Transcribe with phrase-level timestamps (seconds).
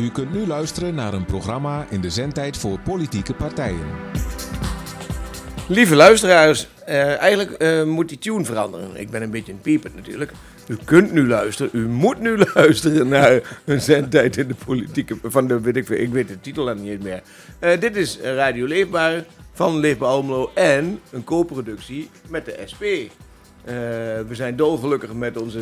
[0.00, 3.86] U kunt nu luisteren naar een programma in de zendtijd voor politieke partijen.
[5.68, 9.00] Lieve luisteraars, eh, eigenlijk eh, moet die tune veranderen.
[9.00, 10.32] Ik ben een beetje een pieper natuurlijk.
[10.68, 15.16] U kunt nu luisteren, u moet nu luisteren naar een zendtijd in de politieke...
[15.22, 17.22] Van de, weet ik, ik weet de titel dan niet meer.
[17.58, 22.84] Eh, dit is Radio Leefbaar van Leefbaar Almelo en een co-productie met de SP.
[23.64, 23.74] Eh,
[24.26, 25.58] we zijn dolgelukkig met onze,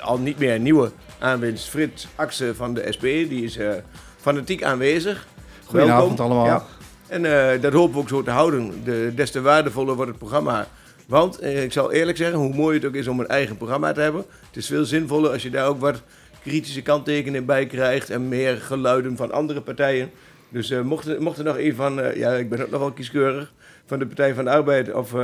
[0.00, 3.02] al niet meer nieuwe aanwinst Frits Axen van de SP.
[3.02, 3.70] Die is eh,
[4.16, 5.26] fanatiek aanwezig.
[5.64, 6.36] Goedenavond Welkom.
[6.36, 6.46] allemaal.
[6.46, 6.64] Ja.
[7.06, 8.72] En eh, dat hopen we ook zo te houden.
[8.84, 10.66] De, des te waardevoller wordt het programma.
[11.06, 14.00] Want ik zal eerlijk zeggen, hoe mooi het ook is om een eigen programma te
[14.00, 14.24] hebben.
[14.46, 16.02] Het is veel zinvoller als je daar ook wat
[16.42, 18.10] kritische kanttekeningen bij krijgt.
[18.10, 20.10] En meer geluiden van andere partijen.
[20.48, 22.92] Dus eh, mocht, er, mocht er nog een van, ja, ik ben ook nog wel
[22.92, 23.52] kieskeurig.
[23.86, 25.14] Van de Partij van de Arbeid of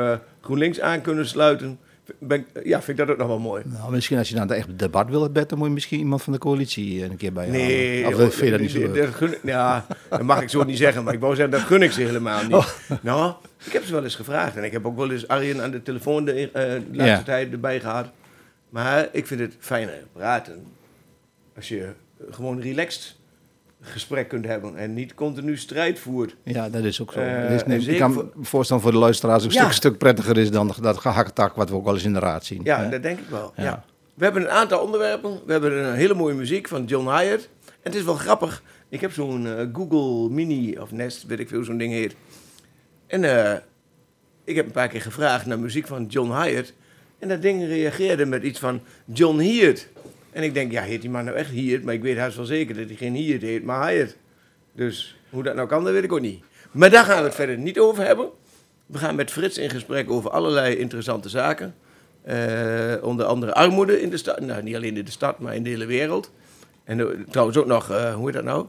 [0.41, 1.79] GroenLinks aan kunnen sluiten.
[2.19, 3.63] Ben, ja, vind ik dat ook nog wel mooi.
[3.67, 6.33] Nou, misschien als je het echt debat wil, Bert, dan moet je misschien iemand van
[6.33, 8.19] de coalitie eh, een keer bij Nee, halen.
[8.19, 9.05] Of joh, vind je dat niet zo dat- leuk?
[9.05, 11.83] dat gun- ja, dat mag ik zo niet zeggen, maar ik wou zeggen, dat gun
[11.83, 12.53] ik ze helemaal niet.
[12.55, 12.67] Oh.
[13.03, 13.35] Nou,
[13.65, 15.83] ik heb ze wel eens gevraagd en ik heb ook wel eens Arjen aan de
[15.83, 17.23] telefoon de, eh, de laatste Ja.
[17.23, 18.07] tijd erbij gehad.
[18.69, 20.65] Maar ik vind het fijner praten
[21.57, 21.89] als je
[22.31, 23.16] gewoon relaxed
[23.87, 26.37] gesprek kunt hebben en niet continu strijd voert.
[26.43, 27.21] Ja, dat is ook zo.
[27.21, 29.61] Eh, is, nee, ik kan me voorstellen voor de luisteraars een Ja.
[29.63, 32.45] stuk, stuk prettiger is dan dat gehakketak wat we ook wel eens in de raad
[32.45, 32.61] zien.
[32.65, 32.89] Ja, hè?
[32.89, 33.53] dat denk ik wel.
[33.57, 33.63] Ja.
[33.63, 33.85] Ja.
[34.15, 35.41] We hebben een aantal onderwerpen.
[35.47, 37.49] We hebben een hele mooie muziek van John Hyatt.
[37.65, 38.63] En het is wel grappig.
[38.89, 42.15] Ik heb zo'n eh, Google Mini of Nest, weet ik veel, zo'n ding heet.
[43.07, 43.59] En eh,
[44.45, 46.73] ik heb een paar keer gevraagd naar muziek van John Hyatt.
[47.19, 49.89] En dat ding reageerde met iets van John Hyatt.
[50.37, 51.85] En ik denk, ja, heet die man nou echt Hyatt?
[51.85, 54.17] Maar ik weet haast wel zeker dat hij geen Hyatt heet, maar Hyatt.
[54.73, 56.45] Dus hoe dat nou kan, dat weet ik ook niet.
[56.71, 58.29] Maar daar gaan we het verder niet over hebben.
[58.87, 61.75] We gaan met Frits in gesprek over allerlei interessante zaken.
[62.23, 64.41] Eh, onder andere armoede in de stad.
[64.41, 66.33] Nou, niet alleen in de stad, maar in de hele wereld.
[66.85, 68.67] En eh, trouwens ook nog, eh, hoe heet dat nou?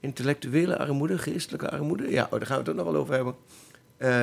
[0.00, 2.10] Intellectuele armoede, geestelijke armoede.
[2.10, 3.34] Ja, oh, daar gaan we het ook nog wel over hebben.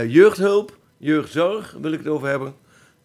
[0.10, 2.54] Jeugdhulp, jeugdzorg wil ik het over hebben.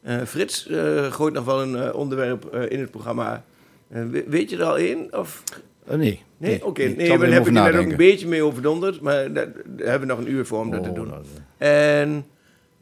[0.03, 3.45] Eh, Frits eh, gooit nog wel een eh, onderwerp in het programma.
[3.89, 5.19] We- weet je er al één?
[5.19, 5.43] Of
[5.97, 6.23] nee.
[6.37, 6.83] Nee, oké.
[6.83, 10.15] Nee, we er hebben net ook een beetje mee overdonderd, maar daar, daar hebben we
[10.15, 11.09] nog een uur voor om dat te Oh, doen.
[11.09, 11.23] nou,
[11.59, 12.27] En,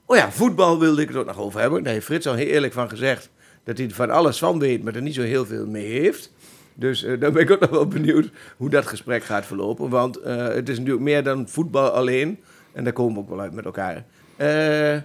[0.06, 1.82] oh ja, voetbal wilde ik het ook nog over hebben.
[1.82, 3.31] Daar heeft Frits al heel eerlijk van gezegd
[3.65, 6.33] dat hij er van alles van weet, maar er niet zo heel veel mee heeft.
[6.75, 9.88] Dus eh daar ben ik ook nog wel benieuwd hoe dat gesprek gaat verlopen.
[9.88, 12.38] Want het is natuurlijk meer dan voetbal alleen.
[12.72, 14.04] En daar komen we ook wel uit met elkaar.
[14.37, 14.97] Eh,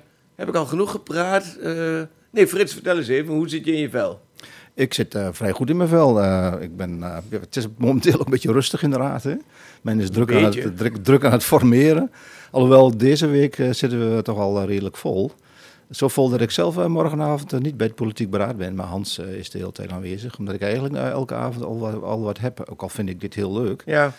[0.42, 1.58] heb ik al genoeg gepraat?
[1.64, 4.22] Eh, nee, Frits, vertel eens even, hoe zit je in je vel?
[4.74, 6.22] Ik zit eh, vrij goed in mijn vel.
[6.22, 9.24] Eh, ik ben, het is momenteel een beetje rustig in de raad.
[9.24, 9.36] Hè?
[9.82, 12.12] Men is druk aan, het, druk, druk aan het formeren.
[12.52, 15.32] Alhoewel, deze week zitten we toch al redelijk vol.
[15.92, 18.76] Zo vol dat ik zelf eh, morgenavond eh, niet bij het politiek beraad ben.
[18.76, 20.38] Maar Hans eh, is de hele tijd aanwezig.
[20.40, 22.64] Omdat ik eigenlijk elke avond al, wat- al wat heb.
[22.70, 23.84] Ook al vind ik dit heel leuk.
[23.86, 24.12] Ja,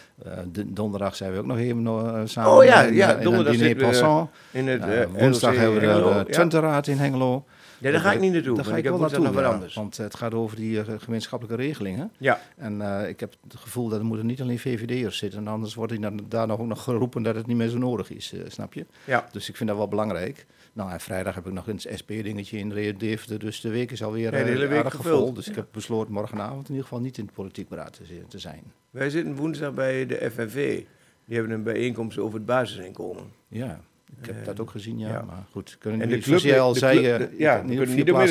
[0.52, 3.54] de- donderdag zijn we ook nog even eh, samen Oh ja, in, ja, in donderdag
[3.54, 4.30] zitten we, passant.
[4.50, 6.30] in het woensdag hebben we de.
[6.30, 7.44] Twente-raad in Hengelo.
[7.78, 8.56] Ja, daar ga ik niet naartoe.
[8.56, 9.74] Daar ga ik wel woensdag naartoe, nog wat ja, anders.
[9.74, 12.10] want het gaat over die gemeenschappelijke regelingen.
[12.18, 15.92] Ja, En ik heb het gevoel dat er moeten niet alleen VVD'ers zitten, anders wordt
[15.92, 18.86] hij daar nog ook nog geroepen dat het niet meer zo nodig is, snap je?
[19.04, 19.26] ja.
[19.32, 20.46] Dus ik vind dat wel belangrijk.
[20.72, 24.02] Nou, en vrijdag heb ik nog een SP-dingetje in de Deventer, dus de week is
[24.02, 25.34] alweer Ja, de eh, hele week gevuld.
[25.34, 28.24] Dus ik heb besloten morgenavond in ieder geval niet in het politiek beraad te, zi-
[28.28, 28.62] te zijn.
[28.90, 30.84] Wij zitten woensdag bij de FNV.
[31.24, 33.24] Die hebben een bijeenkomst over het basisinkomen.
[33.48, 33.80] Ja,
[34.20, 35.08] ik heb dat ook gezien, ja.
[35.08, 35.22] ja.
[35.22, 37.80] Maar goed, kunnen En de club, zoals al de zei, club- eh, de- ja, niet
[37.80, 37.86] op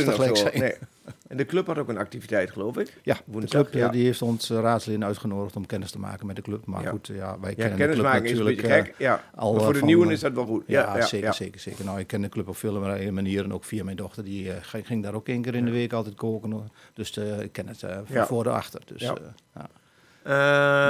[0.05, 0.59] tegelijk zijn.
[0.59, 0.73] Nee.
[1.27, 2.97] En de club had ook een activiteit, geloof ik.
[3.03, 3.87] Ja, de Woensdag, club eh, ja.
[3.89, 6.65] die heeft ons raadsleden uitgenodigd om kennis te maken met de club.
[6.65, 6.89] Maar Ja.
[6.89, 8.93] goed, ja, wij kennen de club natuurlijk gek.
[8.97, 9.23] Ja.
[9.35, 10.63] al, maar voor de van, nieuwen is dat wel goed.
[10.67, 11.85] Ja, zeker, zeker, zeker.
[11.85, 14.23] Nou, ik ken de club op vele manieren, ook via mijn dochter.
[14.23, 16.71] Die ging, daar ook één keer in de week altijd koken.
[16.93, 18.81] Dus ik ken het van voor en achter.
[18.85, 19.01] Dus,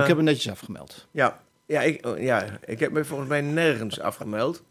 [0.01, 1.07] ik heb het netjes afgemeld.
[1.12, 1.40] ja.
[1.66, 4.63] Ja, ik, oh, ja, ik heb me volgens mij nergens afgemeld.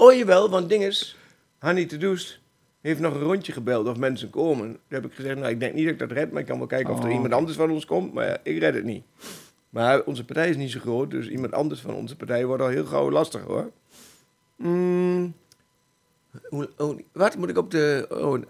[0.00, 1.16] Oh, jawel, want ding is...
[1.58, 2.40] Hanny de Doest
[2.80, 4.66] heeft nog een rondje gebeld of mensen komen.
[4.66, 6.58] Toen heb ik gezegd, nou, ik denk niet dat ik dat red, maar ik kan
[6.58, 8.14] wel kijken of er Oh, iemand anders van ons komt.
[8.14, 9.04] Maar ja, ik red het niet.
[9.70, 12.68] Maar onze partij is niet zo groot, dus iemand anders van onze partij wordt al
[12.68, 13.70] heel gauw lastig, hoor.
[14.56, 15.34] Mm,
[16.48, 18.06] hoe- oh, wat moet ik op de...
[18.10, 18.42] Oh,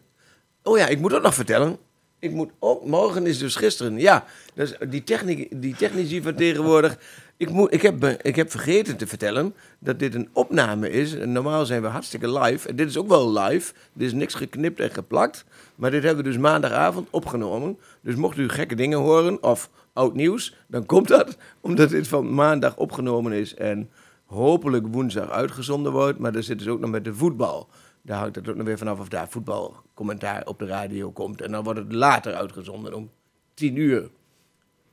[0.63, 1.77] oh ja, ik moet ook nog vertellen.
[2.19, 3.99] Ik moet ook, morgen is dus gisteren.
[3.99, 4.25] Ja,
[4.55, 6.99] dus die, techniek, die technici van tegenwoordig.
[7.39, 11.15] Ik, moet, ik, heb, ik heb vergeten te vertellen dat dit een opname is.
[11.15, 12.69] Normaal zijn we hartstikke live.
[12.69, 13.73] En dit is ook wel live.
[13.97, 15.45] Er is niks geknipt en geplakt.
[15.75, 17.79] Maar dit hebben we dus maandagavond opgenomen.
[18.01, 22.35] Dus mocht u gekke dingen horen of oud nieuws, dan komt dat omdat dit van
[22.35, 23.55] maandag opgenomen is.
[23.55, 23.91] En
[24.25, 26.19] hopelijk woensdag uitgezonden wordt.
[26.19, 27.69] Maar er zit dus ook nog met de voetbal.
[28.03, 31.43] Daar hangt het ook nog weer vanaf of daar voetbalcommentaar op de radio komt.
[31.43, 33.11] En dan wordt het later uitgezonden om
[33.55, 34.11] tien uur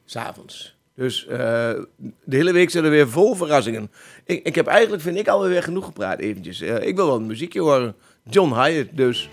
[0.05, 0.74] s'avonds.
[0.95, 1.37] Dus eh,
[2.23, 3.91] de hele week zitten we weer vol verrassingen.
[4.25, 6.61] Ik, ik heb eigenlijk, vind ik, alweer genoeg gepraat eventjes.
[6.61, 7.95] Eh, ik wil wel een muziekje horen.
[8.29, 9.29] John Hyatt dus.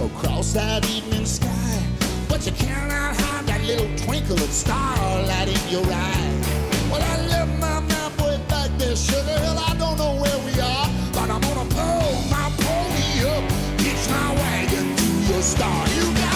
[0.00, 1.82] Across that evening sky,
[2.28, 6.32] but you cannot hide that little twinkle of starlight in your eye.
[6.90, 9.58] Well, I left my map way back there, sugar hill.
[9.58, 13.44] I don't know where we are, but I'm gonna pull my pony up,
[13.80, 15.88] hitch my wagon to your star.
[15.88, 16.29] You got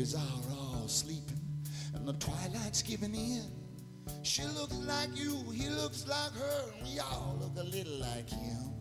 [0.00, 1.40] babies are all sleeping,
[1.94, 3.44] and the twilight's giving in.
[4.22, 8.30] She looks like you, he looks like her, and we all look a little like
[8.30, 8.72] him.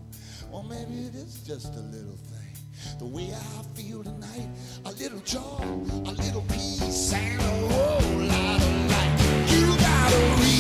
[0.49, 2.55] Or maybe it is just a little thing.
[2.99, 4.47] The way I feel tonight,
[4.85, 5.59] a little joy,
[6.05, 9.45] a little peace, and a whole lot of light.
[9.51, 10.58] You got a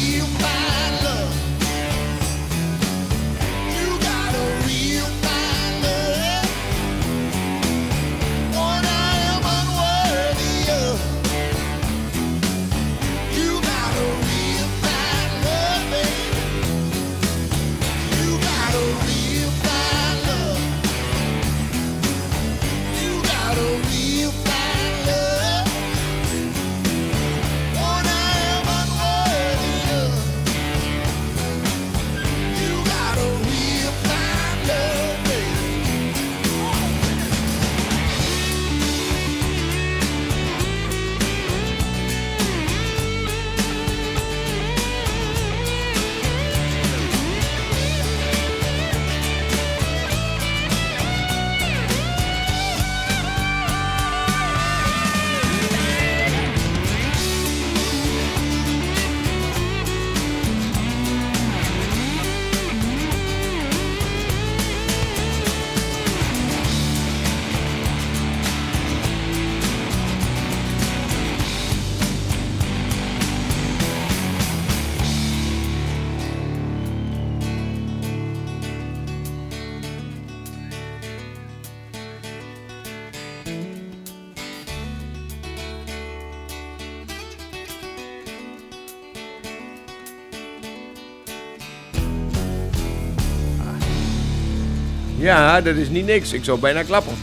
[95.29, 96.33] Ja, dat is niet niks.
[96.33, 97.13] Ik zou bijna klappen.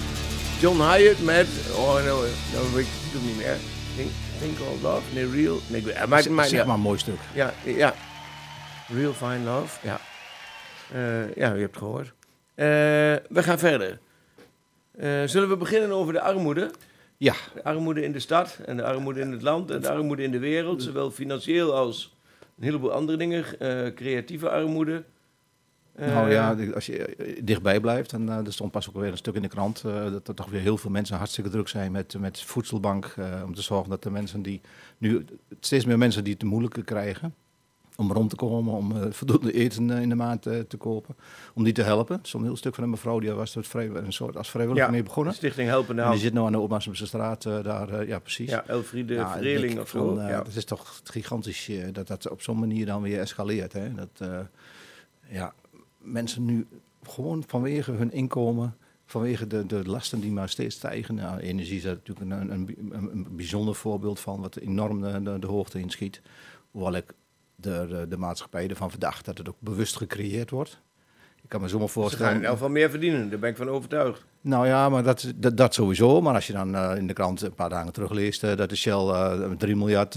[0.61, 1.47] John Hyatt met...
[1.77, 3.57] Oh, nou, nou weet ik het niet meer.
[3.97, 4.11] Ding.
[4.41, 5.03] Think Called Love?
[5.15, 5.59] Nee, Real.
[5.67, 7.19] Nee, eh, maakt, Zeg- maar een mooi stuk.
[7.35, 7.95] Ja, ja.
[8.89, 10.01] Real Fine Love, ja.
[10.93, 12.13] Eh, ja, u hebt het gehoord.
[12.55, 12.65] Eh,
[13.29, 13.99] we gaan verder.
[14.99, 16.71] Eh, zullen we beginnen over de armoede?
[17.17, 20.23] Ja, De armoede in de stad en de armoede in het land en de armoede
[20.23, 20.83] in de wereld.
[20.83, 22.17] Zowel financieel als
[22.59, 23.45] een heleboel andere dingen.
[23.95, 25.03] creatieve armoede.
[25.97, 28.95] Eh, nou ja, die- als je eh, dichtbij blijft, en eh, er stond pas ook
[28.97, 31.50] weer een stuk in de krant eh, dat er toch weer heel veel mensen hartstikke
[31.50, 33.05] druk zijn met, met voedselbank.
[33.17, 34.61] eh, om te zorgen dat de mensen die
[34.99, 35.25] nu,
[35.61, 37.35] steeds meer mensen die het moeilijker krijgen
[37.97, 41.17] om rond te komen, om eh, voldoende eten eh, in de maand eh, te kopen,
[41.55, 42.19] om die te helpen.
[42.23, 44.93] Zo'n heel stuk van een mevrouw, die was er vrij, een soort als vrijwilliger Ja,
[44.95, 45.35] mee begonnen.
[45.35, 46.11] Stichting Helpen En Nou.
[46.11, 48.50] die zit nu aan de Opmaasumse straat, eh, daar, eh, ja precies.
[48.50, 50.17] Ja, Elfriede Ja, Vreeling of zo.
[50.19, 50.43] eh, ja.
[50.43, 53.73] Het is toch gigantisch eh, dat dat op zo'n manier dan weer escaleert.
[53.73, 53.95] Hè?
[53.95, 54.38] Dat eh,
[55.29, 55.55] ja,
[56.07, 56.67] mensen nu
[57.03, 61.15] gewoon vanwege hun inkomen, vanwege de, de lasten die maar steeds stijgen.
[61.15, 62.77] Nou, energie is daar natuurlijk een, een,
[63.11, 66.21] een, bijzonder voorbeeld van, wat enorm de, de, de hoogte inschiet.
[66.71, 67.15] Hoewel ik
[67.57, 70.81] de, de, maatschappij ervan verdacht dat het ook bewust gecreëerd wordt.
[71.43, 72.35] Ik kan me zomaar Ze gaan voorstellen.
[72.35, 74.25] in elk geval meer verdienen, daar ben ik van overtuigd.
[74.41, 76.21] Nou ja, maar dat, dat, dat sowieso.
[76.21, 78.69] Maar als je dan eh, in de krant een paar dagen terug leest eh, dat
[78.69, 80.17] de Shell eh 3 miljard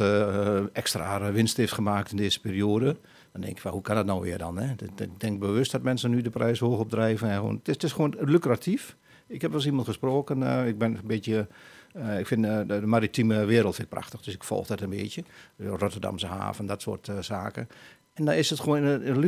[0.73, 2.95] extra winst heeft gemaakt in deze periode.
[3.31, 4.57] Dan denk je van, hoe kan dat nou weer dan?
[4.57, 4.71] Hè?
[4.97, 7.29] Ik denk bewust dat mensen nu de prijs hoog opdrijven.
[7.29, 8.95] En gewoon, het, is, gewoon lucratief.
[9.27, 10.43] Ik heb wel eens iemand gesproken.
[10.43, 11.47] eh, ik ben een beetje...
[11.93, 14.89] eh, ik vind eh, de, maritieme wereld vind ik prachtig, dus ik volg dat een
[14.89, 15.23] beetje.
[15.55, 17.67] De Rotterdamse haven, dat soort zaken.
[18.13, 19.19] En dan is het gewoon een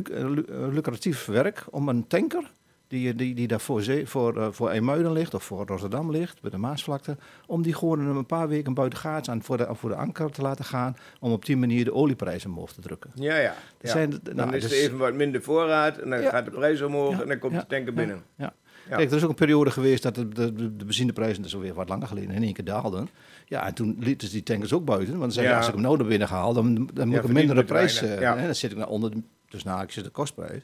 [0.74, 2.51] lucratief werk om een tanker
[2.91, 6.41] die, die, die daar voor, zee, voor, eh, voor IJmuiden ligt of voor Rotterdam ligt,
[6.41, 9.89] bij de Maasvlakte, om die gewoon een paar weken buiten gaats aan voor de, voor
[9.89, 13.12] de anker te laten gaan, om op die manier de olieprijs omhoog te drukken.
[13.15, 13.53] Ja, ja.
[13.81, 13.89] ja.
[13.89, 16.29] zijn- dan nou, is dus- er even wat minder voorraad en dan Ja.
[16.29, 18.21] gaat de prijs omhoog Ja, en dan komt de tanker binnen.
[18.36, 18.53] Ja.
[18.89, 18.95] Ja.
[18.95, 21.74] Kijk, er is ook een periode geweest dat de, de, de, benzineprijzen, dat is alweer
[21.74, 23.10] wat langer geleden, in één keer daalden.
[23.45, 25.17] Ja, en toen lieten ze die tankers ook buiten.
[25.17, 25.57] Want dan je, Ja.
[25.57, 28.01] als ik hem nou naar binnen haal, dan, dan moet ik een mindere prijs.
[28.01, 28.38] eh, ja.
[28.38, 30.62] hè, dan zit ik naar onder, de, dus na ik zit de kostprijs.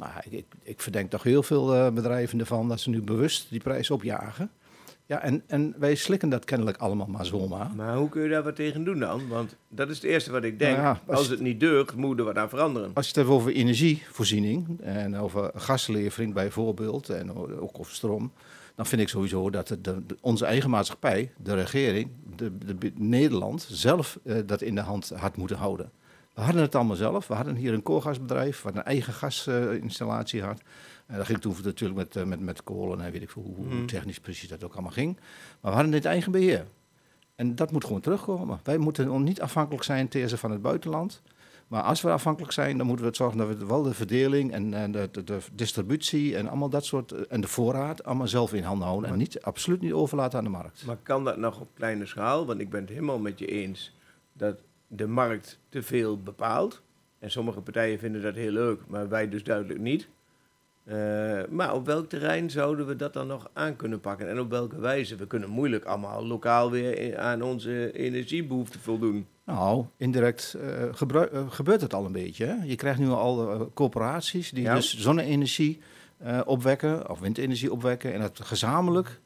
[0.00, 3.60] Maar ik, ik, verdenk toch heel veel eh, bedrijven ervan dat ze nu bewust die
[3.60, 4.50] prijs opjagen.
[5.06, 7.70] Ja, en, en wij slikken dat kennelijk allemaal maar zomaar.
[7.76, 9.28] Maar hoe kun je daar wat tegen doen dan?
[9.28, 10.76] Want dat is het eerste wat ik denk.
[10.76, 12.90] Nou ja, als- als het niet deugt, moet er wat aan veranderen.
[12.94, 18.32] Als je het hebt over energievoorziening en over gaslevering bijvoorbeeld, en ook over stroom,
[18.74, 23.66] dan vind ik sowieso dat de, de- onze eigen maatschappij, de regering, de, de, Nederland
[23.70, 25.90] zelf eh, dat in de hand had moeten houden.
[26.40, 27.26] We hadden het allemaal zelf.
[27.26, 30.60] We hadden hier een koolgasbedrijf wat een eigen gasinstallatie had.
[31.06, 33.54] En dat ging toen natuurlijk met, eh, met, met kolen en weet ik veel hoe,
[33.56, 33.86] hoe Mhm.
[33.86, 35.16] technisch precies dat ook allemaal ging.
[35.60, 36.66] Maar we hadden dit eigen beheer.
[37.34, 38.60] En dat moet gewoon terugkomen.
[38.62, 41.22] Wij moeten niet afhankelijk zijn ten van het buitenland.
[41.68, 44.52] Maar als we afhankelijk zijn, dan moeten we het zorgen dat we wel de verdeling
[44.52, 48.28] en, en de, de, de distributie en allemaal dat soort eh, en de voorraad allemaal
[48.28, 49.10] zelf in handen houden.
[49.10, 50.84] En niet, absoluut niet overlaten aan de markt.
[50.86, 52.46] Maar kan dat nog op kleine schaal?
[52.46, 53.94] Want ik ben het helemaal met je eens
[54.32, 54.60] dat
[54.92, 56.82] de markt te veel bepaalt.
[57.18, 60.08] En sommige partijen vinden dat heel leuk, maar wij dus duidelijk niet.
[60.84, 64.28] Eh, maar op welk terrein zouden we dat dan nog aan kunnen pakken?
[64.28, 65.16] En op welke wijze?
[65.16, 69.26] We kunnen moeilijk allemaal lokaal weer aan onze energiebehoeften voldoen.
[69.44, 70.94] Nou, indirect eh, eh,
[71.48, 72.44] gebeurt het al een beetje.
[72.46, 72.54] Hè?
[72.64, 74.74] Je krijgt nu al corporaties die Ja.
[74.74, 75.80] dus zonne-energie
[76.44, 79.20] opwekken of windenergie opwekken en dat gezamenlijk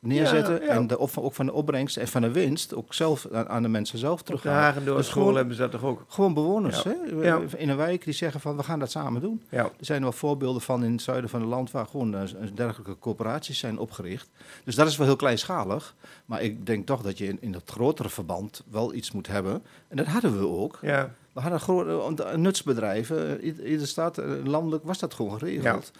[0.00, 0.54] neerzetten.
[0.60, 0.68] Ja, ja.
[0.68, 3.68] En de, ook van de opbrengst en van de winst ook zelf aan, aan de
[3.68, 4.52] mensen zelf Op de teruggaan.
[4.62, 6.04] Hagendoor Dus school gewoon- hebben ze dat toch ook?
[6.08, 6.90] Gewoon bewoners Ja.
[7.20, 7.56] hè?
[7.56, 9.42] In een wijk die zeggen van we gaan dat samen doen.
[9.50, 12.22] Er zijn wel voorbeelden van in het zuiden van het land waar gewoon eh,
[12.54, 14.28] dergelijke corporaties zijn opgericht.
[14.64, 15.94] Dus dat is wel heel kleinschalig.
[16.26, 19.62] Maar ik denk toch dat je in, in dat grotere verband wel iets moet hebben.
[19.88, 20.78] En dat hadden we ook.
[20.82, 21.14] Ja.
[21.32, 23.40] We hadden grote eh, nutsbedrijven.
[23.40, 25.90] eh, i- Iedere stad, eh, landelijk was dat gewoon geregeld.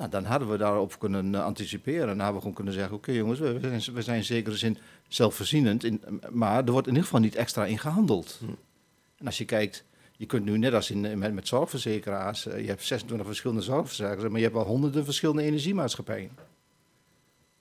[0.00, 2.00] Nou, dan hadden we daarop kunnen eh, anticiperen.
[2.00, 4.24] En dan hadden we gewoon kunnen zeggen: Oké, jongens, we we zijn, we zijn in
[4.24, 4.78] zekere zin
[5.08, 5.84] zelfvoorzienend.
[5.84, 8.36] In, maar er wordt in ieder geval niet extra in gehandeld.
[8.40, 8.50] Hm.
[9.18, 9.84] En als je kijkt,
[10.16, 13.62] je kunt nu net als in, eh, met, met zorgverzekeraars, eh, je hebt 26 verschillende
[13.62, 16.30] zorgverzekeraars, maar je hebt wel honderden verschillende energiemaatschappijen.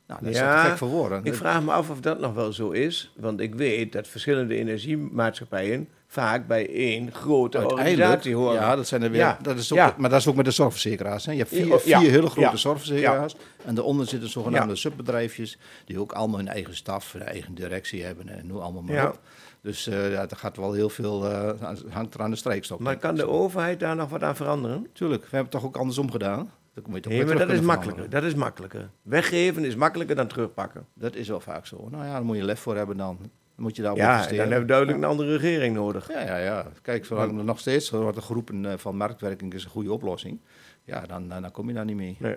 [0.07, 1.25] Nou, dat is Ja, gek voor woorden.
[1.25, 3.13] Ik vraag me af of dat nog wel zo is.
[3.15, 8.53] Want ik weet dat verschillende energiemaatschappijen vaak bij één grote organisatie horen.
[8.53, 9.19] ja, dat zijn er weer.
[9.19, 9.93] Ja, Dat is ook, ja.
[9.97, 11.25] Maar dat is ook met de zorgverzekeraars.
[11.25, 11.31] Hè.
[11.31, 13.35] Je hebt vier, Ja, vier hele grote zorgverzekeraars.
[13.65, 15.57] En daaronder zitten zogenaamde subbedrijfjes.
[15.85, 18.29] Die ook allemaal hun eigen staf, hun eigen directie hebben.
[18.29, 19.19] En noem allemaal maar op.
[19.61, 21.25] Dus eh ja, er gaat wel heel veel.
[21.31, 21.51] eh,
[21.89, 22.79] hangt er aan de strijkstok.
[22.79, 24.87] Maar kan de overheid daar nog wat aan veranderen?
[24.93, 26.51] Tuurlijk, we hebben het toch ook andersom gedaan.
[26.73, 27.93] Dat moet je toch Nee, maar dat is makkelijker.
[28.03, 28.21] veranderen.
[28.21, 28.89] Dat is makkelijker.
[29.01, 30.85] Weggeven is makkelijker dan terugpakken.
[30.93, 31.87] Dat is wel vaak zo.
[31.91, 33.17] Nou ja, daar moet je lef voor hebben dan.
[33.59, 34.43] Dan moet je daarop Ja, en investeren.
[34.43, 36.11] dan hebben we duidelijk een andere regering nodig.
[36.11, 36.71] Ja, ja, ja.
[36.81, 40.39] Kijk, zolang er nog steeds wordt er geroepen eh, van marktwerking is een goede oplossing.
[40.83, 42.17] Ja, dan, dan, dan kom je daar niet mee.
[42.19, 42.35] Nee.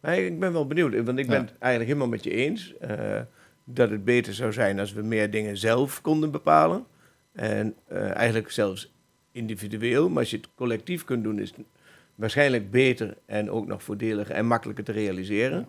[0.00, 1.40] Maar ik ben wel benieuwd, want ik ben Ja.
[1.44, 2.76] het eigenlijk helemaal met je eens.
[2.76, 3.20] Eh,
[3.64, 6.86] dat het beter zou zijn als we meer dingen zelf konden bepalen.
[7.32, 8.92] En eh, eigenlijk zelfs
[9.32, 11.66] individueel, maar als je het collectief kunt doen, is het
[12.14, 15.66] waarschijnlijk beter en ook nog voordeliger en makkelijker te realiseren.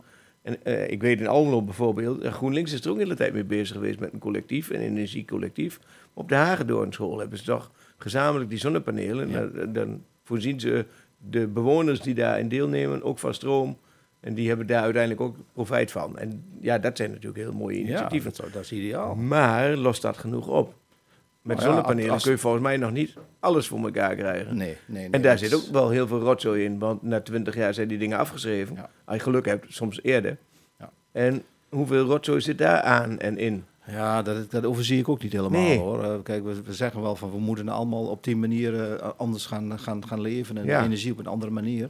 [0.47, 3.33] En eh, ik weet in Almelo bijvoorbeeld, eh, GroenLinks is er ook de hele tijd
[3.33, 5.79] mee bezig geweest met een collectief, een energiecollectief.
[6.13, 9.29] Op de Hagedoornschool hebben ze toch gezamenlijk die zonnepanelen.
[9.29, 9.45] Ja.
[9.45, 10.85] Dan, dan voorzien ze
[11.29, 13.77] de bewoners die daarin deelnemen ook van stroom.
[14.19, 16.17] En die hebben daar uiteindelijk ook profijt van.
[16.17, 18.31] En ja, dat zijn natuurlijk heel mooie Ja, initiatieven.
[18.35, 19.15] dat, dat is ideaal.
[19.15, 20.73] Maar lost dat genoeg op?
[21.47, 24.57] Met Nou ja, zonnepanelen als- kun je volgens mij nog niet alles voor elkaar krijgen.
[24.57, 25.09] Nee, nee, nee.
[25.11, 27.97] en daar zit ook wel heel veel rotzooi in, want na twintig jaar zijn die
[27.97, 28.75] dingen afgeschreven.
[28.75, 28.89] Ja.
[29.05, 30.37] Als je geluk hebt, soms eerder.
[30.79, 30.89] Ja.
[31.11, 33.65] En hoeveel rotzooi zit daar aan en in?
[33.87, 35.77] Ja, dat, dat overzie ik ook niet helemaal Nee.
[35.79, 36.03] hoor.
[36.03, 39.45] Eh, kijk, we, we zeggen wel van we moeten allemaal op die manier eh, anders
[39.45, 40.83] gaan, gaan, gaan leven en Ja.
[40.83, 41.89] energie op een andere manier.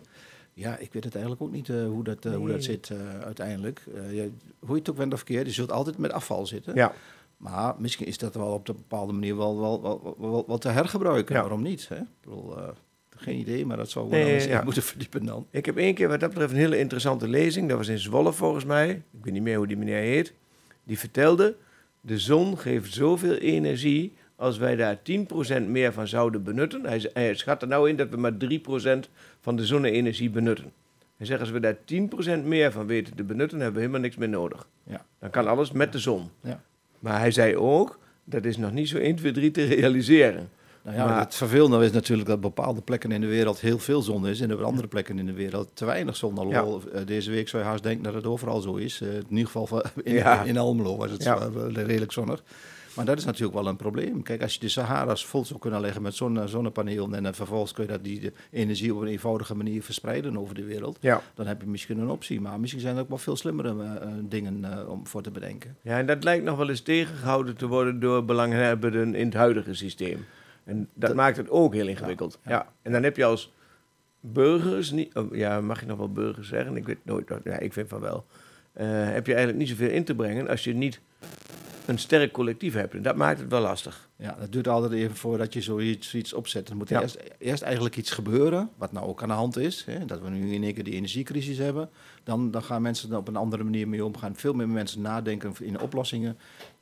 [0.53, 2.91] Ja, ik weet het eigenlijk ook niet eh, hoe, dat, hoe dat zit
[3.25, 3.83] uiteindelijk.
[4.11, 6.75] Je, hoe je het ook bent of verkeerd, je zult altijd met afval zitten.
[6.75, 6.91] Ja,
[7.37, 10.69] Maar misschien is dat wel op een bepaalde manier wel, wel, wel, wel, wel te
[10.69, 11.35] hergebruiken.
[11.35, 11.41] Ja.
[11.41, 11.87] Waarom niet?
[11.87, 11.95] Hè?
[11.95, 12.67] Ik bedoel, eh,
[13.09, 14.63] geen idee, maar dat zou Nee, wel eens ja.
[14.63, 15.47] moeten verdiepen dan.
[15.51, 17.69] ik heb één keer wat dat betreft een hele interessante lezing.
[17.69, 18.89] Dat was in Zwolle volgens mij.
[18.89, 20.33] Ik weet niet meer hoe die meneer heet.
[20.83, 21.55] Die vertelde,
[22.01, 26.85] de zon geeft zoveel energie als wij daar 10% meer van zouden benutten.
[26.85, 30.71] Hij, hij schat er nou in dat we maar 3% van de zonne-energie benutten.
[31.17, 31.77] Hij zegt, als we daar
[32.39, 34.67] 10% meer van weten te benutten, hebben we helemaal niks meer nodig.
[34.83, 35.05] Ja.
[35.19, 36.29] Dan kan alles met de zon.
[36.41, 36.63] Ja.
[36.99, 40.49] Maar hij zei ook, dat is nog niet zo 1, 2, 3 te realiseren.
[40.81, 43.79] Nou ja, Maar- het vervelende is natuurlijk dat op bepaalde plekken in de wereld heel
[43.79, 46.37] veel zon is en op andere plekken in de wereld te weinig zon.
[46.37, 49.01] Alhoewel, eh, deze week zou je haast denken dat het overal zo is.
[49.01, 50.43] Eh, in ieder geval in, Ja.
[50.43, 51.23] in Almelo was het
[51.73, 52.43] redelijk zonnig.
[52.97, 54.23] Maar dat is natuurlijk wel een probleem.
[54.23, 57.71] Kijk, als je de Sahara's vol zou kunnen leggen met zonne, zonnepanelen en dan vervolgens
[57.73, 61.21] kun je dat die energie op een eenvoudige manier verspreiden over de wereld, Ja.
[61.33, 62.41] dan heb je misschien een optie.
[62.41, 65.31] Maar misschien zijn er ook wel veel slimmere eh, eh, dingen eh, om voor te
[65.31, 65.77] bedenken.
[65.81, 69.73] Ja, en dat lijkt nog wel eens tegengehouden te worden door belanghebbenden in het huidige
[69.73, 70.25] systeem.
[70.63, 72.39] En dat, Dat- maakt het ook heel ingewikkeld.
[72.45, 72.67] Ja, ja.
[72.81, 73.53] En dan heb je als
[74.19, 76.75] burgers, niet, oh, ja, mag je nog wel burgers zeggen?
[76.75, 78.25] Ik weet nooit, ja, ik vind van wel.
[78.73, 80.99] Heb je eigenlijk niet zoveel in te brengen als je niet
[81.87, 82.93] een sterk collectief hebt.
[82.93, 84.09] En dat maakt het wel lastig.
[84.15, 86.69] Ja, dat duurt altijd even voordat je zoiets, zoiets opzet.
[86.69, 87.01] Er moet Ja.
[87.01, 89.83] eerst, eerst eigenlijk iets gebeuren, wat nou ook aan de hand is.
[89.85, 91.89] Hè, dat we nu in één keer die energiecrisis hebben.
[92.23, 94.17] Dan, dan gaan mensen er op een andere manier mee om.
[94.17, 96.37] Gaan veel meer mensen nadenken in oplossingen.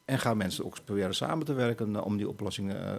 [0.06, 2.98] En gaan mensen ook proberen samen te werken eh, om die oplossingen eh,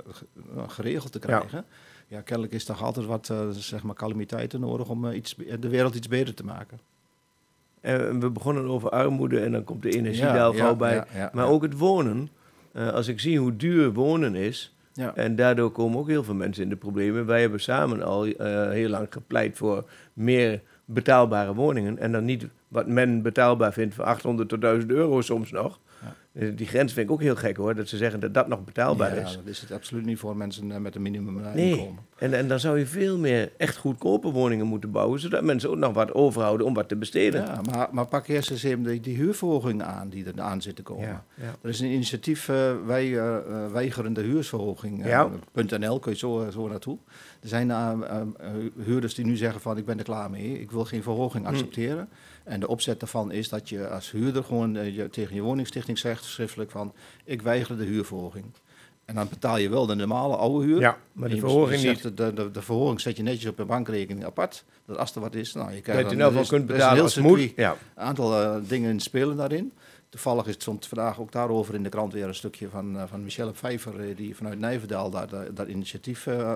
[0.56, 1.64] eh, geregeld te krijgen.
[2.08, 2.20] Ja.
[2.20, 6.34] kennelijk is toch altijd wat zeg maar calamiteiten nodig om iets, de wereld iets beter
[6.34, 6.80] te maken.
[7.87, 11.05] En we begonnen over armoede en dan komt de energie Ja, daar ja, bij.
[11.14, 12.29] ja, maar ook het wonen.
[12.72, 15.14] Eh, als ik zie hoe duur wonen is, Ja.
[15.14, 17.27] En daardoor komen ook heel veel mensen in de problemen.
[17.27, 21.99] Wij hebben samen al eh, heel lang gepleit voor meer betaalbare woningen.
[21.99, 25.79] En dan niet wat men betaalbaar vindt van 800 tot 1000 euro soms nog.
[26.38, 28.64] Eh, Die grens vind ik ook heel gek hoor, dat ze zeggen dat dat nog
[28.64, 29.33] betaalbaar Ja, is.
[29.37, 31.90] dat is het absoluut niet voor mensen eh, met een minimum eh, Nee.
[32.18, 35.77] En, en dan zou je veel meer echt goedkope woningen moeten bouwen, zodat mensen ook
[35.77, 37.42] nog wat overhouden om wat te besteden.
[37.44, 40.77] Ja, maar, maar pak eerst eens even die, die huurverhoging aan die er aan zit
[40.77, 41.07] te komen.
[41.09, 41.55] Ja, ja.
[41.62, 42.46] Er is een initiatief,
[42.87, 43.20] wij
[43.72, 45.03] weigeren de huursverhoging.
[45.03, 45.31] eh, Ja.
[45.79, 46.99] .nl, kun je zo, zo naartoe.
[47.42, 47.70] Er zijn
[48.85, 51.55] huurders die nu zeggen van ik ben er klaar mee, ik wil geen verhoging Hm.
[52.46, 55.98] En de opzet daarvan is dat je als huurder gewoon eh, je, tegen je woningstichting
[55.98, 56.92] zegt schriftelijk van
[57.24, 58.44] ik weiger de huurverhoging.
[59.04, 60.80] En dan betaal je wel de normale oude huur.
[60.80, 62.02] Ja, maar de Je verhoging niet.
[62.16, 64.64] De, de, de verhoging zet je netjes op een bankrekening apart.
[64.87, 67.16] Dat als er wat is, nou, je krijgt Dat je dan- is- kunt betalen als
[67.16, 67.52] moet.
[67.56, 67.76] Ja.
[67.94, 69.72] een aantal eh, dingen spelen daarin.
[70.08, 73.02] Toevallig is het stond vandaag ook daarover in de krant weer een stukje van, eh,
[73.06, 76.54] van Michelle Pfeiffer, eh, die vanuit Nijverdal daar, daar, dat initiatief eh,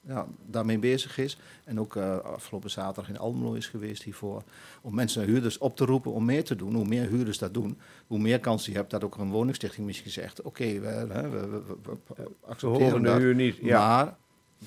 [0.00, 1.38] ja, daarmee bezig is.
[1.64, 4.42] En ook eh, afgelopen zaterdag in Almelo is geweest hiervoor.
[4.82, 6.74] Om mensen, huurders op te roepen om meer te doen.
[6.74, 10.10] Hoe meer huurders dat doen, hoe meer kans je hebt dat ook een woningstichting misschien
[10.10, 11.48] zegt: Oké, we, we, we,
[11.82, 13.56] we- we accepteren de huur niet.
[13.62, 13.78] Ja.
[13.86, 14.16] Maar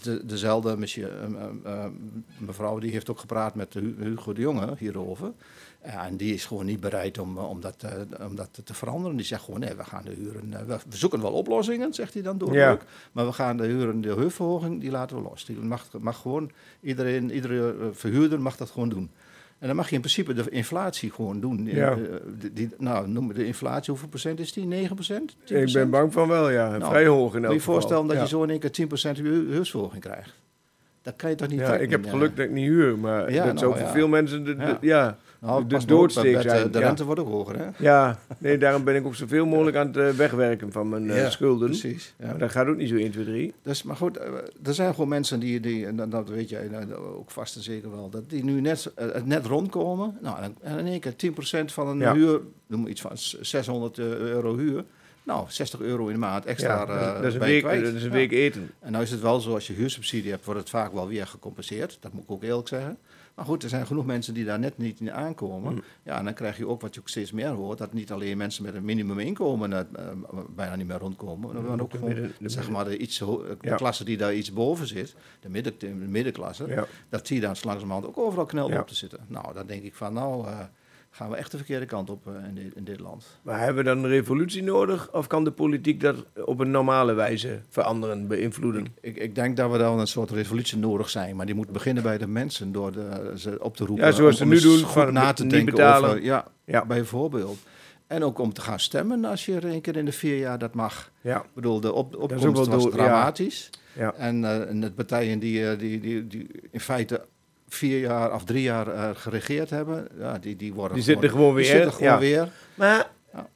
[0.02, 1.12] de, dezelfde monsieur,
[2.38, 5.32] mevrouw die heeft ook gepraat met Hu- Hugo de Jonge hierover.
[5.92, 8.74] Ja, en die is gewoon niet bereid om, eh, om, dat, eh, om dat te
[8.74, 9.18] veranderen.
[9.18, 10.54] Die zegt gewoon, nee, we gaan de huren...
[10.54, 12.78] eh, we, zoeken wel oplossingen, zegt hij dan door Ja.
[13.12, 15.46] Maar we gaan de huren, de huurverhoging, die laten we los.
[15.46, 19.10] Die mag, mag gewoon, iedereen, iedere verhuurder mag dat gewoon doen.
[19.60, 21.66] En dan mag je in principe de inflatie gewoon doen.
[21.66, 21.98] Ja.
[22.40, 24.66] Die, die- nou, noem de inflatie, hoeveel procent is die?
[24.66, 25.36] 9 procent?
[25.46, 26.78] Ik ben bang van wel, ja.
[26.78, 28.22] Nou, Vrij hoog in elk Moet je voorstellen dat Ja.
[28.22, 30.34] je zo in één keer 10% huur- huursverhoging krijgt.
[31.02, 33.32] Dat kan je toch niet Ja, trekken, ik heb geluk dat ik niet huur, maar
[33.32, 35.18] Ja, dat nou, veel mensen de, de- Ja.
[35.40, 37.66] Nou, de doodsteek zijn, eh, De rente wordt ook hoger, hè?
[37.78, 41.18] Ja, nee, daarom ben ik ook zoveel mogelijk aan het eh, wegwerken van mijn eh,
[41.18, 41.68] Ja, schulden.
[41.70, 42.14] Precies.
[42.20, 42.26] Ja.
[42.26, 43.54] Maar dat gaat ook niet zo 1, 2, 3.
[43.62, 44.18] Dus, maar goed,
[44.64, 46.70] er zijn gewoon mensen die, die en dat- weet jij
[47.18, 48.92] ook vast en zeker wel, dat die nu net,
[49.24, 50.18] net rondkomen.
[50.22, 52.14] Nou, en in één keer 10% van een Ja.
[52.14, 54.84] huur, noem maar iets van s- 600 euro huur.
[55.24, 56.76] Nou, 60 euro in de maand extra.
[56.88, 58.70] Ja, dat is een week, dat is een week eten.
[58.80, 61.28] En nou is het wel zo, als je huursubsidie hebt, wordt het vaak wel weer
[61.28, 61.98] gecompenseerd.
[62.02, 62.98] Dat moet ik ook eerlijk zeggen.
[63.38, 65.74] Maar goed, er zijn genoeg mensen die daar net niet in aankomen.
[65.74, 65.84] Mm.
[66.04, 68.38] Ja, en dan krijg je ook wat je ook steeds meer hoort, dat niet alleen
[68.38, 70.12] mensen met een minimuminkomen eh, eh,
[70.56, 73.58] bijna niet meer rondkomen, maar ook de gewoon, midden- de zeg maar, de, iets, de
[73.62, 73.76] Ja.
[73.76, 76.86] klasse die daar iets boven zit, de, midden, de middenklasse, Ja.
[77.10, 79.20] dat zie je dan langzamerhand ook overal knel op te zitten.
[79.28, 80.60] Nou, dan denk ik van, nou, eh,
[81.18, 83.40] gaan we echt de verkeerde kant op eh, in, dit, in dit land.
[83.42, 85.14] Maar hebben we dan een revolutie nodig?
[85.14, 88.88] Of kan de politiek dat op een normale wijze veranderen, beïnvloeden?
[89.02, 92.04] Ik, ik denk dat we dan een soort revolutie nodig zijn, maar die moet beginnen
[92.04, 94.06] bij de mensen door de, ze op te roepen.
[94.06, 96.10] Ja, zoals ze om nu eens doen, goed na te denken betalen.
[96.10, 96.86] over, ja, Ja.
[96.86, 97.58] bijvoorbeeld.
[98.08, 100.58] En ook om te gaan stemmen als je er een keer in de vier jaar
[100.58, 101.12] dat mag.
[101.22, 102.90] Ja, Ik bedoel, de op, opkomst was ja.
[102.90, 103.70] dramatisch.
[103.94, 104.14] ja.
[104.14, 107.26] En, en de partijen die, eh, die, die, die in feite
[107.68, 111.56] vier jaar of drie jaar eh, geregeerd hebben, ja, die, die worden Die zitten gewoon
[111.56, 112.20] die weer, zitten gewoon ja.
[112.20, 112.48] weer.
[112.76, 113.48] Maar, Ja.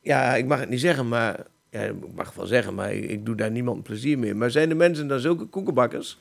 [0.00, 1.40] ja, ik mag het niet zeggen, maar...
[1.70, 4.34] Ja, ik mag wel zeggen, maar ik, ik doe daar niemand plezier mee.
[4.34, 6.18] Maar zijn de mensen dan zulke koekenbakkers?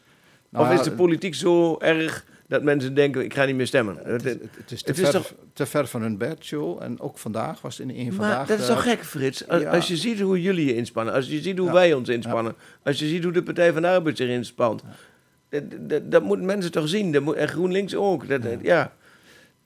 [0.49, 3.67] Nou of ja, is de politiek zo erg dat mensen denken, ik ga niet meer
[3.67, 3.97] stemmen?
[4.03, 6.81] Het, is- het is, te, het is ver, toch- te ver van hun bedshow.
[6.83, 8.37] En ook vandaag was het in één vandaag.
[8.37, 9.47] Maar dat is eh, toch gek, Frits?
[9.47, 9.69] Als, ja.
[9.71, 11.73] als je ziet hoe jullie je inspannen, als je ziet hoe Ja.
[11.73, 14.83] wij ons inspannen, als je ziet hoe de Partij van de Arbeid zich inspant,
[15.49, 17.11] dat, dat, dat moeten mensen toch zien.
[17.11, 18.27] Dat moet, en GroenLinks ook.
[18.27, 18.91] Dat, ja.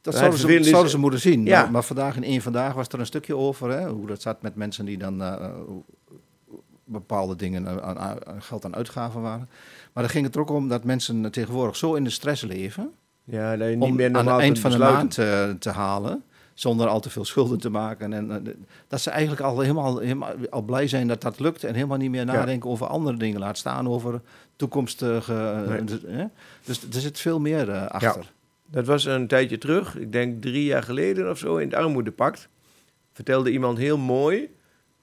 [0.01, 1.45] Dat zouden, ze, zouden ze moeten zien.
[1.45, 1.61] Ja.
[1.61, 3.69] Maar, maar vandaag in één vandaag was er een stukje over.
[3.69, 5.83] Hè, hoe dat zat met mensen die dan eh, hoe-
[6.83, 9.49] bepaalde dingen aan, aan- aan geld aan uitgaven waren.
[9.93, 12.91] Maar dan ging het er ook om dat mensen tegenwoordig zo in de stress leven.
[13.23, 16.23] ja, dat je niet om meer aan het eind van de maand eh, te halen.
[16.59, 18.13] Zonder al te veel schulden te maken.
[18.13, 18.53] En, eh,
[18.87, 21.63] dat ze eigenlijk al helemaal, helemaal al blij zijn dat dat lukt.
[21.63, 23.39] En helemaal niet meer nadenken over andere dingen.
[23.39, 24.21] Laat staan over
[24.55, 25.33] toekomstige...
[25.33, 26.27] eh, Nee.
[26.63, 28.31] dus, dus er zit veel meer eh, achter.
[28.71, 32.49] Dat was een tijdje terug, ik denk drie jaar geleden of zo, in het Armoedepact.
[33.13, 34.49] Vertelde iemand heel mooi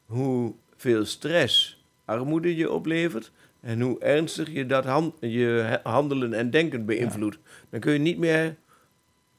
[0.07, 3.31] hoeveel stress armoede je oplevert.
[3.61, 4.85] En hoe ernstig je dat
[5.21, 7.39] je handelen en denken beïnvloedt.
[7.71, 8.57] Dan kun je niet meer